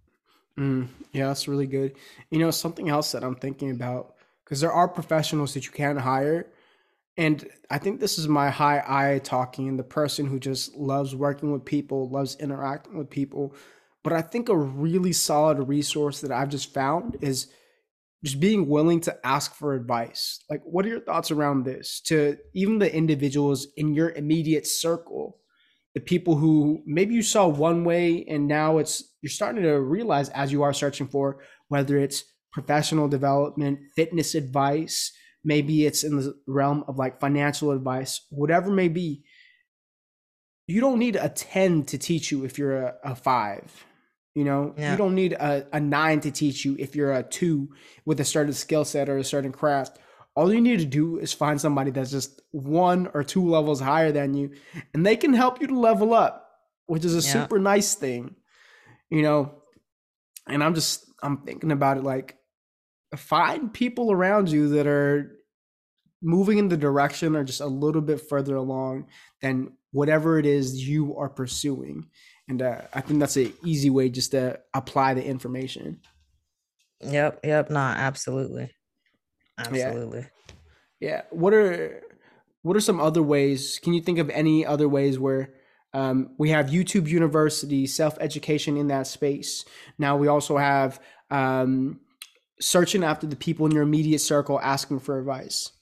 Mm, 0.58 0.88
yeah, 1.12 1.28
that's 1.28 1.48
really 1.48 1.66
good. 1.66 1.94
You 2.30 2.38
know, 2.38 2.50
something 2.50 2.88
else 2.88 3.12
that 3.12 3.24
I'm 3.24 3.36
thinking 3.36 3.70
about 3.70 4.14
because 4.44 4.60
there 4.60 4.72
are 4.72 4.88
professionals 4.88 5.54
that 5.54 5.64
you 5.64 5.72
can 5.72 5.96
hire. 5.96 6.46
And 7.16 7.46
I 7.70 7.78
think 7.78 8.00
this 8.00 8.18
is 8.18 8.26
my 8.26 8.48
high 8.50 8.82
I 8.86 9.18
talking, 9.18 9.68
and 9.68 9.78
the 9.78 9.84
person 9.84 10.26
who 10.26 10.38
just 10.38 10.74
loves 10.74 11.14
working 11.14 11.52
with 11.52 11.64
people, 11.64 12.08
loves 12.08 12.36
interacting 12.36 12.96
with 12.96 13.10
people. 13.10 13.54
But 14.02 14.14
I 14.14 14.22
think 14.22 14.48
a 14.48 14.56
really 14.56 15.12
solid 15.12 15.68
resource 15.68 16.20
that 16.22 16.32
I've 16.32 16.48
just 16.48 16.72
found 16.72 17.18
is 17.20 17.48
just 18.24 18.38
being 18.38 18.68
willing 18.68 19.00
to 19.00 19.26
ask 19.26 19.54
for 19.54 19.74
advice. 19.74 20.38
Like, 20.48 20.62
what 20.64 20.86
are 20.86 20.88
your 20.88 21.00
thoughts 21.00 21.30
around 21.30 21.64
this 21.64 22.00
to 22.02 22.36
even 22.54 22.78
the 22.78 22.94
individuals 22.94 23.66
in 23.76 23.94
your 23.94 24.10
immediate 24.10 24.66
circle? 24.66 25.38
The 25.94 26.00
people 26.00 26.36
who 26.36 26.82
maybe 26.86 27.14
you 27.14 27.22
saw 27.22 27.48
one 27.48 27.84
way 27.84 28.24
and 28.28 28.46
now 28.48 28.78
it's 28.78 29.02
you're 29.20 29.30
starting 29.30 29.62
to 29.64 29.80
realize 29.80 30.28
as 30.30 30.52
you 30.52 30.62
are 30.62 30.72
searching 30.72 31.06
for 31.06 31.40
whether 31.68 31.98
it's 31.98 32.24
professional 32.52 33.08
development, 33.08 33.80
fitness 33.94 34.34
advice, 34.34 35.12
maybe 35.44 35.84
it's 35.84 36.04
in 36.04 36.16
the 36.16 36.34
realm 36.46 36.84
of 36.86 36.98
like 36.98 37.20
financial 37.20 37.72
advice, 37.72 38.24
whatever 38.30 38.70
may 38.70 38.88
be. 38.88 39.24
You 40.66 40.80
don't 40.80 40.98
need 40.98 41.16
a 41.16 41.28
10 41.28 41.84
to 41.86 41.98
teach 41.98 42.30
you 42.30 42.44
if 42.44 42.56
you're 42.56 42.76
a, 42.76 42.94
a 43.04 43.14
five 43.14 43.84
you 44.34 44.44
know, 44.44 44.74
yeah. 44.76 44.92
you 44.92 44.96
don't 44.96 45.14
need 45.14 45.34
a, 45.34 45.66
a 45.72 45.80
nine 45.80 46.20
to 46.20 46.30
teach 46.30 46.64
you 46.64 46.76
if 46.78 46.96
you're 46.96 47.12
a 47.12 47.22
two 47.22 47.68
with 48.04 48.20
a 48.20 48.24
certain 48.24 48.52
skill 48.52 48.84
set 48.84 49.08
or 49.08 49.18
a 49.18 49.24
certain 49.24 49.52
craft. 49.52 49.98
All 50.34 50.52
you 50.52 50.60
need 50.60 50.78
to 50.78 50.86
do 50.86 51.18
is 51.18 51.32
find 51.32 51.60
somebody 51.60 51.90
that's 51.90 52.10
just 52.10 52.40
one 52.52 53.10
or 53.12 53.22
two 53.22 53.46
levels 53.46 53.80
higher 53.80 54.12
than 54.12 54.32
you, 54.32 54.52
and 54.94 55.04
they 55.04 55.16
can 55.16 55.34
help 55.34 55.60
you 55.60 55.66
to 55.66 55.78
level 55.78 56.14
up, 56.14 56.48
which 56.86 57.04
is 57.04 57.14
a 57.14 57.26
yeah. 57.26 57.42
super 57.42 57.58
nice 57.58 57.94
thing, 57.94 58.36
you 59.10 59.22
know. 59.22 59.54
And 60.48 60.64
I'm 60.64 60.74
just 60.74 61.04
I'm 61.22 61.42
thinking 61.42 61.70
about 61.70 61.98
it 61.98 62.02
like 62.02 62.36
find 63.16 63.72
people 63.72 64.10
around 64.10 64.50
you 64.50 64.70
that 64.70 64.86
are 64.86 65.36
moving 66.22 66.58
in 66.58 66.68
the 66.68 66.76
direction 66.76 67.36
or 67.36 67.44
just 67.44 67.60
a 67.60 67.66
little 67.66 68.00
bit 68.00 68.26
further 68.28 68.56
along 68.56 69.06
than 69.42 69.72
whatever 69.90 70.38
it 70.38 70.46
is 70.46 70.88
you 70.88 71.16
are 71.16 71.28
pursuing 71.28 72.06
and 72.52 72.60
uh, 72.60 72.82
I 72.92 73.00
think 73.00 73.18
that's 73.18 73.38
an 73.38 73.50
easy 73.64 73.88
way 73.88 74.10
just 74.10 74.32
to 74.32 74.60
apply 74.74 75.14
the 75.14 75.24
information. 75.24 76.00
Yep, 77.00 77.40
yep, 77.42 77.70
no, 77.70 77.78
absolutely, 77.78 78.70
absolutely. 79.56 80.26
Yeah. 81.00 81.08
yeah. 81.08 81.22
What 81.30 81.54
are 81.54 82.02
what 82.60 82.76
are 82.76 82.80
some 82.80 83.00
other 83.00 83.22
ways? 83.22 83.80
Can 83.82 83.94
you 83.94 84.02
think 84.02 84.18
of 84.18 84.28
any 84.28 84.66
other 84.66 84.86
ways 84.86 85.18
where 85.18 85.54
um, 85.94 86.34
we 86.36 86.50
have 86.50 86.66
YouTube 86.66 87.08
University, 87.08 87.86
self 87.86 88.18
education 88.20 88.76
in 88.76 88.88
that 88.88 89.06
space? 89.06 89.64
Now 89.98 90.18
we 90.18 90.28
also 90.28 90.58
have 90.58 91.00
um, 91.30 92.00
searching 92.60 93.02
after 93.02 93.26
the 93.26 93.34
people 93.34 93.64
in 93.64 93.72
your 93.72 93.82
immediate 93.82 94.20
circle, 94.20 94.60
asking 94.60 95.00
for 95.00 95.18
advice. 95.18 95.72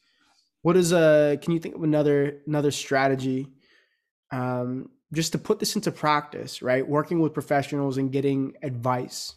What 0.62 0.76
is 0.76 0.92
a? 0.92 1.36
Can 1.42 1.52
you 1.52 1.58
think 1.58 1.74
of 1.74 1.82
another 1.82 2.42
another 2.46 2.70
strategy 2.70 3.48
um, 4.30 4.88
just 5.12 5.32
to 5.32 5.38
put 5.38 5.58
this 5.58 5.76
into 5.76 5.90
practice, 5.90 6.62
right? 6.62 6.86
Working 6.86 7.20
with 7.20 7.34
professionals 7.34 7.98
and 7.98 8.12
getting 8.12 8.54
advice. 8.62 9.34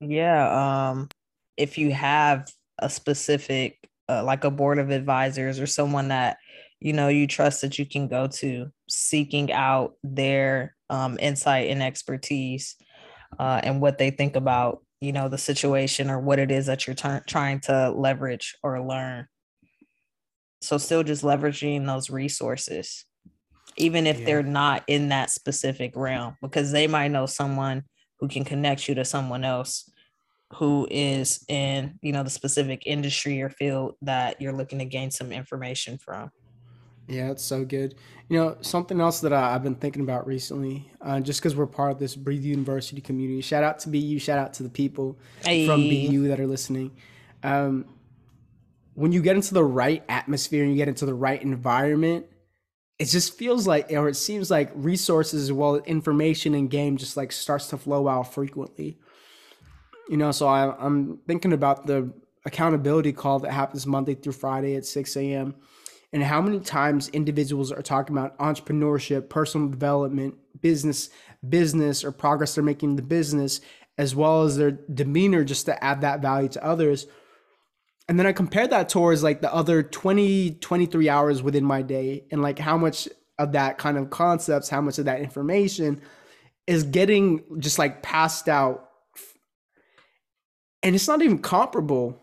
Yeah, 0.00 0.90
um 0.90 1.08
if 1.56 1.76
you 1.78 1.92
have 1.92 2.48
a 2.78 2.88
specific 2.88 3.78
uh, 4.08 4.24
like 4.24 4.44
a 4.44 4.50
board 4.50 4.78
of 4.78 4.90
advisors 4.90 5.58
or 5.60 5.66
someone 5.66 6.08
that 6.08 6.38
you 6.80 6.92
know 6.92 7.08
you 7.08 7.26
trust 7.26 7.60
that 7.62 7.78
you 7.78 7.84
can 7.86 8.08
go 8.08 8.26
to 8.28 8.68
seeking 8.88 9.52
out 9.52 9.94
their 10.04 10.74
um, 10.90 11.18
insight 11.20 11.68
and 11.70 11.82
expertise 11.82 12.76
uh, 13.38 13.60
and 13.64 13.80
what 13.82 13.98
they 13.98 14.10
think 14.10 14.36
about 14.36 14.82
you 15.00 15.12
know 15.12 15.28
the 15.28 15.38
situation 15.38 16.10
or 16.10 16.20
what 16.20 16.38
it 16.38 16.50
is 16.50 16.66
that 16.66 16.86
you're 16.86 16.94
t- 16.96 17.20
trying 17.26 17.60
to 17.60 17.90
leverage 17.90 18.56
or 18.62 18.80
learn 18.82 19.26
so 20.60 20.78
still 20.78 21.02
just 21.02 21.22
leveraging 21.22 21.86
those 21.86 22.10
resources, 22.10 23.04
even 23.76 24.06
if 24.06 24.20
yeah. 24.20 24.26
they're 24.26 24.42
not 24.42 24.82
in 24.86 25.10
that 25.10 25.30
specific 25.30 25.92
realm, 25.94 26.36
because 26.42 26.72
they 26.72 26.86
might 26.86 27.08
know 27.08 27.26
someone 27.26 27.84
who 28.20 28.28
can 28.28 28.44
connect 28.44 28.88
you 28.88 28.94
to 28.96 29.04
someone 29.04 29.44
else 29.44 29.90
who 30.54 30.88
is 30.90 31.44
in, 31.48 31.98
you 32.02 32.12
know, 32.12 32.22
the 32.22 32.30
specific 32.30 32.84
industry 32.86 33.42
or 33.42 33.50
field 33.50 33.94
that 34.02 34.40
you're 34.40 34.52
looking 34.52 34.78
to 34.78 34.84
gain 34.84 35.10
some 35.10 35.30
information 35.30 35.98
from. 35.98 36.30
Yeah, 37.06 37.30
it's 37.30 37.42
so 37.42 37.64
good. 37.64 37.94
You 38.28 38.38
know, 38.38 38.56
something 38.60 39.00
else 39.00 39.20
that 39.20 39.32
I, 39.32 39.52
have 39.52 39.62
been 39.62 39.74
thinking 39.74 40.02
about 40.02 40.26
recently, 40.26 40.90
uh, 41.00 41.20
just 41.20 41.40
because 41.40 41.56
we're 41.56 41.66
part 41.66 41.92
of 41.92 41.98
this 41.98 42.14
Breathe 42.14 42.44
University 42.44 43.00
community. 43.00 43.40
Shout 43.40 43.64
out 43.64 43.78
to 43.80 43.88
BU. 43.88 44.18
Shout 44.18 44.38
out 44.38 44.52
to 44.54 44.62
the 44.62 44.68
people 44.68 45.18
hey. 45.42 45.66
from 45.66 45.82
BU 45.82 46.28
that 46.28 46.38
are 46.38 46.46
listening. 46.46 46.90
Um, 47.42 47.86
when 48.98 49.12
you 49.12 49.22
get 49.22 49.36
into 49.36 49.54
the 49.54 49.62
right 49.62 50.02
atmosphere 50.08 50.64
and 50.64 50.72
you 50.72 50.76
get 50.76 50.88
into 50.88 51.06
the 51.06 51.14
right 51.14 51.40
environment, 51.40 52.26
it 52.98 53.04
just 53.04 53.38
feels 53.38 53.64
like, 53.64 53.92
or 53.92 54.08
it 54.08 54.16
seems 54.16 54.50
like 54.50 54.72
resources 54.74 55.44
as 55.44 55.52
well 55.52 55.76
information 55.76 56.52
and 56.52 56.68
game 56.68 56.96
just 56.96 57.16
like 57.16 57.30
starts 57.30 57.68
to 57.68 57.76
flow 57.76 58.08
out 58.08 58.34
frequently. 58.34 58.98
You 60.08 60.16
know, 60.16 60.32
so 60.32 60.48
I, 60.48 60.74
I'm 60.84 61.18
thinking 61.28 61.52
about 61.52 61.86
the 61.86 62.12
accountability 62.44 63.12
call 63.12 63.38
that 63.38 63.52
happens 63.52 63.86
Monday 63.86 64.16
through 64.16 64.32
Friday 64.32 64.74
at 64.74 64.84
6 64.84 65.16
a.m. 65.16 65.54
and 66.12 66.24
how 66.24 66.42
many 66.42 66.58
times 66.58 67.08
individuals 67.10 67.70
are 67.70 67.82
talking 67.82 68.18
about 68.18 68.36
entrepreneurship, 68.38 69.28
personal 69.28 69.68
development, 69.68 70.34
business, 70.60 71.10
business, 71.48 72.02
or 72.02 72.10
progress 72.10 72.56
they're 72.56 72.64
making 72.64 72.90
in 72.90 72.96
the 72.96 73.02
business, 73.02 73.60
as 73.96 74.16
well 74.16 74.42
as 74.42 74.56
their 74.56 74.72
demeanor 74.72 75.44
just 75.44 75.66
to 75.66 75.84
add 75.84 76.00
that 76.00 76.20
value 76.20 76.48
to 76.48 76.64
others 76.64 77.06
and 78.08 78.18
then 78.18 78.26
I 78.26 78.32
compare 78.32 78.66
that 78.66 78.88
towards 78.88 79.22
like 79.22 79.42
the 79.42 79.52
other 79.52 79.82
20, 79.82 80.52
23 80.52 81.08
hours 81.10 81.42
within 81.42 81.64
my 81.64 81.82
day 81.82 82.24
and 82.30 82.40
like 82.40 82.58
how 82.58 82.78
much 82.78 83.06
of 83.38 83.52
that 83.52 83.76
kind 83.76 83.98
of 83.98 84.08
concepts, 84.08 84.70
how 84.70 84.80
much 84.80 84.98
of 84.98 85.04
that 85.04 85.20
information 85.20 86.00
is 86.66 86.84
getting 86.84 87.60
just 87.60 87.78
like 87.78 88.02
passed 88.02 88.48
out. 88.48 88.88
And 90.82 90.94
it's 90.94 91.06
not 91.06 91.20
even 91.20 91.38
comparable. 91.38 92.18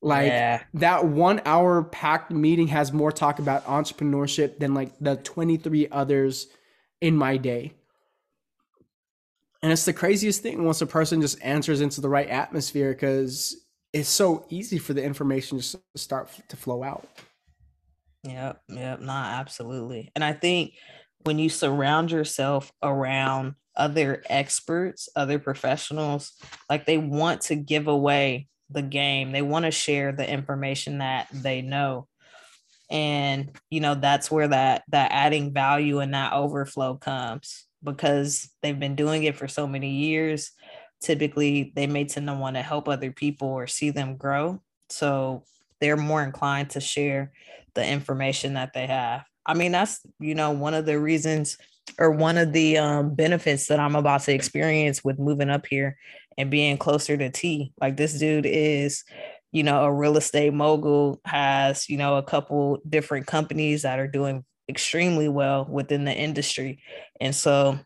Like 0.00 0.28
yeah. 0.28 0.62
that 0.74 1.04
one 1.04 1.42
hour 1.44 1.84
packed 1.84 2.32
meeting 2.32 2.68
has 2.68 2.92
more 2.92 3.12
talk 3.12 3.38
about 3.38 3.66
entrepreneurship 3.66 4.58
than 4.58 4.74
like 4.74 4.90
the 5.00 5.16
23 5.16 5.88
others 5.92 6.48
in 7.00 7.16
my 7.16 7.36
day. 7.36 7.74
And 9.62 9.70
it's 9.70 9.84
the 9.84 9.92
craziest 9.92 10.42
thing 10.42 10.64
once 10.64 10.80
a 10.80 10.86
person 10.86 11.20
just 11.20 11.40
answers 11.42 11.82
into 11.82 12.00
the 12.00 12.08
right 12.08 12.28
atmosphere 12.28 12.92
because 12.92 13.56
it's 13.92 14.08
so 14.08 14.46
easy 14.48 14.78
for 14.78 14.94
the 14.94 15.02
information 15.02 15.58
to 15.58 15.80
start 15.96 16.30
to 16.48 16.56
flow 16.56 16.82
out. 16.82 17.06
Yep, 18.24 18.62
yep, 18.68 19.00
not 19.00 19.38
absolutely. 19.40 20.10
And 20.14 20.22
I 20.22 20.32
think 20.32 20.74
when 21.24 21.38
you 21.38 21.48
surround 21.48 22.10
yourself 22.10 22.72
around 22.82 23.54
other 23.76 24.22
experts, 24.28 25.08
other 25.16 25.38
professionals, 25.38 26.32
like 26.70 26.86
they 26.86 26.98
want 26.98 27.42
to 27.42 27.54
give 27.54 27.88
away 27.88 28.48
the 28.70 28.82
game. 28.82 29.32
They 29.32 29.42
want 29.42 29.64
to 29.64 29.70
share 29.70 30.12
the 30.12 30.28
information 30.28 30.98
that 30.98 31.28
they 31.32 31.62
know. 31.62 32.08
And 32.90 33.50
you 33.70 33.80
know, 33.80 33.94
that's 33.94 34.30
where 34.30 34.48
that 34.48 34.84
that 34.88 35.12
adding 35.12 35.52
value 35.52 36.00
and 36.00 36.14
that 36.14 36.32
overflow 36.32 36.96
comes 36.96 37.66
because 37.82 38.50
they've 38.62 38.78
been 38.78 38.96
doing 38.96 39.24
it 39.24 39.36
for 39.36 39.48
so 39.48 39.66
many 39.66 39.90
years 39.90 40.52
typically 41.02 41.72
they 41.74 41.86
may 41.86 42.04
tend 42.04 42.26
to 42.28 42.34
want 42.34 42.56
to 42.56 42.62
help 42.62 42.88
other 42.88 43.12
people 43.12 43.48
or 43.48 43.66
see 43.66 43.90
them 43.90 44.16
grow. 44.16 44.62
So 44.88 45.44
they're 45.80 45.96
more 45.96 46.22
inclined 46.22 46.70
to 46.70 46.80
share 46.80 47.32
the 47.74 47.86
information 47.86 48.54
that 48.54 48.72
they 48.72 48.86
have. 48.86 49.24
I 49.44 49.54
mean, 49.54 49.72
that's, 49.72 50.00
you 50.20 50.34
know, 50.34 50.52
one 50.52 50.74
of 50.74 50.86
the 50.86 50.98
reasons 50.98 51.58
or 51.98 52.10
one 52.10 52.38
of 52.38 52.52
the 52.52 52.78
um, 52.78 53.14
benefits 53.14 53.66
that 53.66 53.80
I'm 53.80 53.96
about 53.96 54.22
to 54.22 54.32
experience 54.32 55.02
with 55.02 55.18
moving 55.18 55.50
up 55.50 55.66
here 55.66 55.96
and 56.38 56.50
being 56.50 56.78
closer 56.78 57.16
to 57.16 57.30
T. 57.30 57.72
Like 57.80 57.96
this 57.96 58.18
dude 58.18 58.46
is, 58.46 59.02
you 59.50 59.64
know, 59.64 59.84
a 59.84 59.92
real 59.92 60.16
estate 60.16 60.54
mogul, 60.54 61.20
has, 61.24 61.88
you 61.88 61.96
know, 61.96 62.16
a 62.16 62.22
couple 62.22 62.78
different 62.88 63.26
companies 63.26 63.82
that 63.82 63.98
are 63.98 64.06
doing 64.06 64.44
extremely 64.68 65.28
well 65.28 65.66
within 65.68 66.04
the 66.04 66.14
industry. 66.14 66.80
And 67.20 67.34
so 67.34 67.78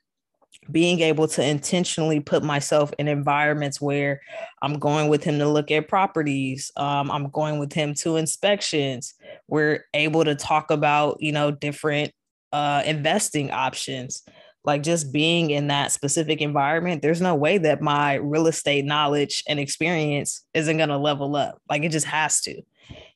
being 0.70 1.00
able 1.00 1.29
to 1.29 1.44
intentionally 1.44 2.20
put 2.20 2.42
myself 2.42 2.92
in 2.98 3.09
environments 3.09 3.81
where 3.81 4.20
I'm 4.62 4.79
going 4.79 5.09
with 5.09 5.24
him 5.24 5.38
to 5.38 5.48
look 5.48 5.70
at 5.70 5.88
properties, 5.88 6.70
um, 6.76 7.11
I'm 7.11 7.29
going 7.31 7.59
with 7.59 7.72
him 7.72 7.94
to 7.94 8.16
inspections. 8.16 9.14
We're 9.48 9.85
able 9.94 10.24
to 10.24 10.35
talk 10.35 10.70
about, 10.70 11.18
you 11.20 11.33
know, 11.33 11.50
different 11.50 12.12
uh, 12.52 12.83
investing 12.85 13.50
options. 13.50 14.22
Like 14.64 14.83
just 14.83 15.12
being 15.12 15.50
in 15.50 15.68
that 15.68 15.92
specific 15.92 16.40
environment, 16.40 17.00
there's 17.00 17.20
no 17.20 17.37
way 17.37 17.57
that 17.59 17.81
my 17.81 18.14
real 18.14 18.48
estate 18.48 18.85
knowledge 18.85 19.44
and 19.48 19.61
experience 19.61 20.44
isn't 20.55 20.76
going 20.76 20.88
to 20.88 20.98
level 20.98 21.37
up. 21.37 21.62
Like 21.68 21.85
it 21.85 21.92
just 21.92 22.07
has 22.07 22.40
to. 22.42 22.62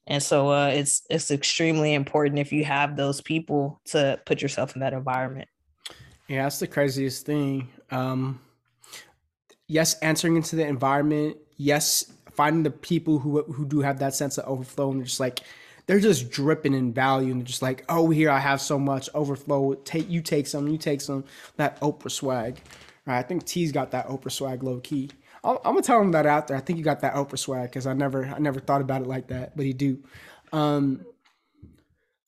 And 0.07 0.23
so 0.23 0.51
uh, 0.51 0.69
it's 0.69 1.03
it's 1.11 1.31
extremely 1.31 1.95
important 1.95 2.39
if 2.39 2.53
you 2.53 2.65
have 2.65 2.97
those 2.97 3.21
people 3.21 3.81
to 3.87 4.21
put 4.27 4.43
yourself 4.43 4.75
in 4.75 4.81
that 4.81 4.93
environment. 4.93 5.49
Yeah, 6.31 6.45
that's 6.45 6.61
the 6.61 6.69
craziest 6.69 7.27
thing. 7.27 7.67
Um, 7.91 8.41
yes, 9.67 9.97
entering 10.01 10.37
into 10.37 10.55
the 10.55 10.65
environment. 10.65 11.39
Yes, 11.57 12.05
finding 12.31 12.63
the 12.63 12.71
people 12.71 13.19
who 13.19 13.43
who 13.43 13.67
do 13.67 13.81
have 13.81 13.99
that 13.99 14.15
sense 14.15 14.39
of 14.39 14.45
overflow 14.47 14.93
and 14.93 15.05
just 15.05 15.19
like 15.19 15.41
they're 15.87 15.99
just 15.99 16.31
dripping 16.31 16.73
in 16.73 16.93
value 16.93 17.33
and 17.33 17.41
they're 17.41 17.47
just 17.49 17.63
like, 17.63 17.85
oh, 17.89 18.11
here 18.11 18.31
I 18.31 18.39
have 18.39 18.61
so 18.61 18.79
much 18.79 19.09
overflow. 19.13 19.75
Take 19.75 20.09
you 20.09 20.23
take 20.23 20.47
some, 20.47 20.69
you 20.69 20.79
take 20.79 21.01
some. 21.01 21.25
That 21.57 21.81
Oprah 21.81 22.13
swag. 22.13 22.61
Right? 23.07 23.19
I 23.19 23.23
think 23.23 23.45
T's 23.45 23.73
got 23.73 23.91
that 23.91 24.07
Oprah 24.07 24.31
swag 24.31 24.63
low 24.63 24.79
key. 24.79 25.11
I'm, 25.43 25.57
I'm 25.65 25.73
gonna 25.75 25.83
tell 25.83 26.01
him 26.01 26.13
that 26.13 26.27
out 26.27 26.47
there. 26.47 26.57
I 26.57 26.61
think 26.61 26.79
you 26.79 26.85
got 26.85 27.01
that 27.01 27.15
Oprah 27.15 27.41
swag 27.41 27.71
because 27.71 27.89
I 27.89 27.93
never 27.93 28.27
I 28.27 28.39
never 28.39 28.61
thought 28.61 28.83
about 28.83 29.03
it 29.03 29.09
like 29.09 29.27
that, 29.27 29.57
but 29.57 29.67
he 29.67 29.73
do. 29.73 29.99
Um, 30.53 31.05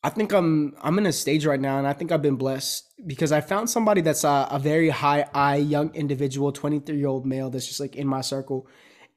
I 0.04 0.08
think 0.10 0.32
I'm 0.32 0.74
I'm 0.82 0.98
in 0.98 1.06
a 1.06 1.12
stage 1.12 1.46
right 1.46 1.60
now, 1.60 1.78
and 1.78 1.86
I 1.86 1.92
think 1.92 2.10
I've 2.10 2.22
been 2.22 2.36
blessed 2.36 3.06
because 3.06 3.30
I 3.30 3.40
found 3.40 3.70
somebody 3.70 4.00
that's 4.00 4.24
a, 4.24 4.48
a 4.50 4.58
very 4.58 4.88
high 4.88 5.26
I 5.32 5.56
young 5.56 5.94
individual, 5.94 6.50
23 6.50 6.96
year 6.96 7.06
old 7.06 7.24
male 7.24 7.50
that's 7.50 7.68
just 7.68 7.78
like 7.78 7.94
in 7.94 8.08
my 8.08 8.20
circle, 8.20 8.66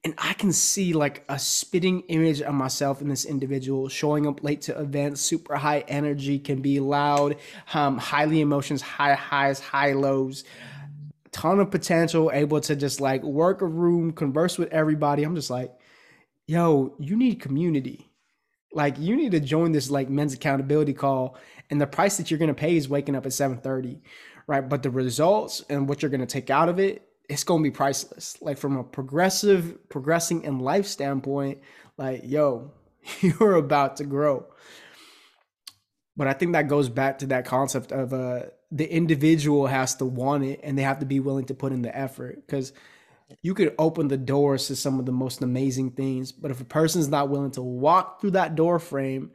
and 0.04 0.14
I 0.20 0.34
can 0.34 0.54
see 0.54 0.94
like 0.94 1.26
a 1.28 1.40
spitting 1.40 2.02
image 2.02 2.42
of 2.42 2.54
myself 2.54 3.02
in 3.02 3.10
this 3.10 3.26
individual. 3.26 3.90
Showing 3.90 4.28
up 4.28 4.44
late 4.44 4.62
to 4.64 4.80
events, 4.80 5.22
super 5.22 5.56
high 5.56 5.80
energy, 5.88 6.38
can 6.38 6.62
be 6.62 6.80
loud, 6.80 7.38
um, 7.74 7.98
highly 7.98 8.42
emotions, 8.42 8.84
high 8.84 9.16
highs, 9.16 9.60
high 9.60 9.94
lows, 9.94 10.44
ton 11.32 11.60
of 11.60 11.72
potential, 11.72 12.30
able 12.32 12.62
to 12.62 12.76
just 12.76 13.02
like 13.02 13.24
work 13.24 13.64
a 13.64 13.66
room, 13.66 14.12
converse 14.12 14.60
with 14.60 14.72
everybody. 14.72 15.24
I'm 15.24 15.36
just 15.36 15.50
like, 15.50 15.74
yo, 16.46 16.94
you 17.00 17.16
need 17.16 17.40
community 17.40 18.12
like 18.76 19.00
you 19.00 19.16
need 19.16 19.32
to 19.32 19.40
join 19.40 19.72
this 19.72 19.90
like 19.90 20.10
men's 20.10 20.34
accountability 20.34 20.94
call, 20.94 21.38
and 21.70 21.80
the 21.80 21.88
price 21.88 22.18
that 22.18 22.30
you're 22.30 22.38
gonna 22.38 22.54
pay 22.54 22.76
is 22.76 22.90
waking 22.90 23.16
up 23.16 23.26
at 23.26 23.32
7:30, 23.32 24.02
right? 24.48 24.68
But 24.68 24.84
the 24.84 24.92
results 24.92 25.64
and 25.70 25.88
what 25.88 26.02
you're 26.02 26.12
gonna 26.12 26.26
take 26.26 26.50
out 26.50 26.68
of 26.68 26.78
it, 26.78 27.08
it's 27.30 27.46
gonna 27.46 27.64
be 27.64 27.72
priceless. 27.72 28.38
Like 28.42 28.58
from 28.58 28.76
a 28.78 28.84
progressive, 28.84 29.90
progressing 29.90 30.44
in 30.44 30.60
life 30.60 30.86
standpoint, 30.86 31.60
like 31.98 32.22
yo, 32.26 32.72
you're 33.22 33.56
about 33.56 33.98
to 33.98 34.04
grow. 34.04 34.46
But 36.18 36.28
I 36.28 36.34
think 36.34 36.52
that 36.52 36.68
goes 36.68 36.90
back 36.90 37.20
to 37.20 37.28
that 37.28 37.46
concept 37.46 37.94
of 37.94 38.14
uh 38.14 38.44
the 38.72 38.92
individual 38.92 39.68
has 39.68 39.96
to 39.96 40.06
want 40.06 40.44
it 40.44 40.60
and 40.64 40.78
they 40.78 40.82
have 40.84 41.00
to 41.00 41.06
be 41.06 41.22
willing 41.22 41.46
to 41.46 41.54
put 41.54 41.72
in 41.72 41.82
the 41.82 41.98
effort 41.98 42.46
because 42.46 42.74
you 43.42 43.54
could 43.54 43.74
open 43.80 44.08
the 44.08 44.18
doors 44.18 44.68
to 44.68 44.76
some 44.76 45.00
of 45.00 45.06
the 45.06 45.12
most 45.12 45.42
amazing 45.42 45.92
things. 45.92 46.32
But 46.32 46.52
if 46.52 46.62
a 46.62 46.66
person's 46.66 47.08
not 47.08 47.30
willing 47.30 47.52
to 47.52 47.62
walk 47.62 48.22
through 48.22 48.32
that 48.32 48.56
door 48.56 48.80
frame 48.80 49.32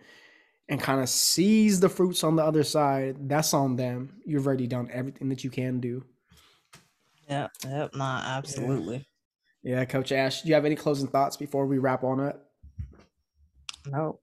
and 0.69 0.81
kind 0.81 1.01
of 1.01 1.09
seize 1.09 1.81
the 1.81 1.89
fruits 1.89 2.23
on 2.23 2.37
the 2.37 2.45
other 2.45 2.63
side, 2.63 3.29
that's 3.29 3.53
on 3.55 3.77
them. 3.77 4.21
You've 4.25 4.47
already 4.47 4.67
done 4.67 4.89
everything 4.93 5.29
that 5.31 5.43
you 5.43 5.51
can 5.51 5.81
do. 5.81 6.05
Yep, 7.29 7.51
yep, 7.65 7.95
nah, 7.95 8.23
absolutely. 8.25 9.07
Yeah, 9.63 9.79
yeah 9.79 9.85
Coach 9.85 10.13
Ash, 10.13 10.43
do 10.43 10.49
you 10.49 10.55
have 10.55 10.65
any 10.65 10.77
closing 10.77 11.09
thoughts 11.09 11.37
before 11.37 11.67
we 11.67 11.79
wrap 11.79 12.03
on 12.03 12.21
it? 12.21 12.37
No. 13.87 14.21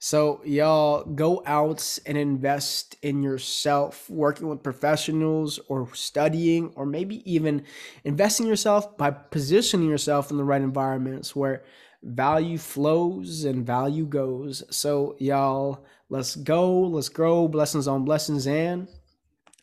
So, 0.00 0.40
y'all 0.44 1.02
go 1.02 1.42
out 1.44 1.98
and 2.06 2.16
invest 2.16 2.94
in 3.02 3.20
yourself, 3.20 4.08
working 4.08 4.48
with 4.48 4.62
professionals 4.62 5.58
or 5.68 5.92
studying, 5.92 6.72
or 6.76 6.86
maybe 6.86 7.28
even 7.30 7.64
investing 8.04 8.46
yourself 8.46 8.96
by 8.96 9.10
positioning 9.10 9.88
yourself 9.88 10.30
in 10.30 10.36
the 10.36 10.44
right 10.44 10.62
environments 10.62 11.34
where 11.34 11.64
value 12.04 12.58
flows 12.58 13.44
and 13.44 13.66
value 13.66 14.06
goes. 14.06 14.62
So, 14.70 15.16
y'all, 15.18 15.84
let's 16.08 16.36
go, 16.36 16.80
let's 16.82 17.08
grow, 17.08 17.48
blessings 17.48 17.88
on 17.88 18.04
blessings, 18.04 18.46
and 18.46 18.86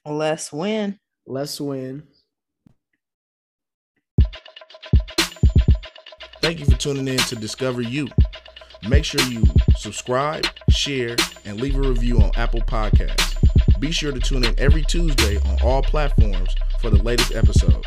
let's 0.06 0.52
win. 0.52 1.00
Let's 1.26 1.62
win. 1.62 2.04
Thank 6.42 6.60
you 6.60 6.66
for 6.66 6.78
tuning 6.78 7.08
in 7.08 7.18
to 7.20 7.38
Discover 7.38 7.84
You. 7.84 8.10
Make 8.88 9.04
sure 9.04 9.22
you 9.22 9.44
subscribe, 9.78 10.46
share, 10.70 11.16
and 11.44 11.60
leave 11.60 11.76
a 11.76 11.82
review 11.82 12.22
on 12.22 12.32
Apple 12.36 12.62
Podcasts. 12.62 13.36
Be 13.80 13.92
sure 13.92 14.12
to 14.12 14.20
tune 14.20 14.46
in 14.46 14.54
every 14.60 14.84
Tuesday 14.84 15.38
on 15.38 15.58
all 15.64 15.82
platforms 15.82 16.56
for 16.82 16.92
the 16.92 17.02
latest 17.02 17.34
episode. 17.34 17.86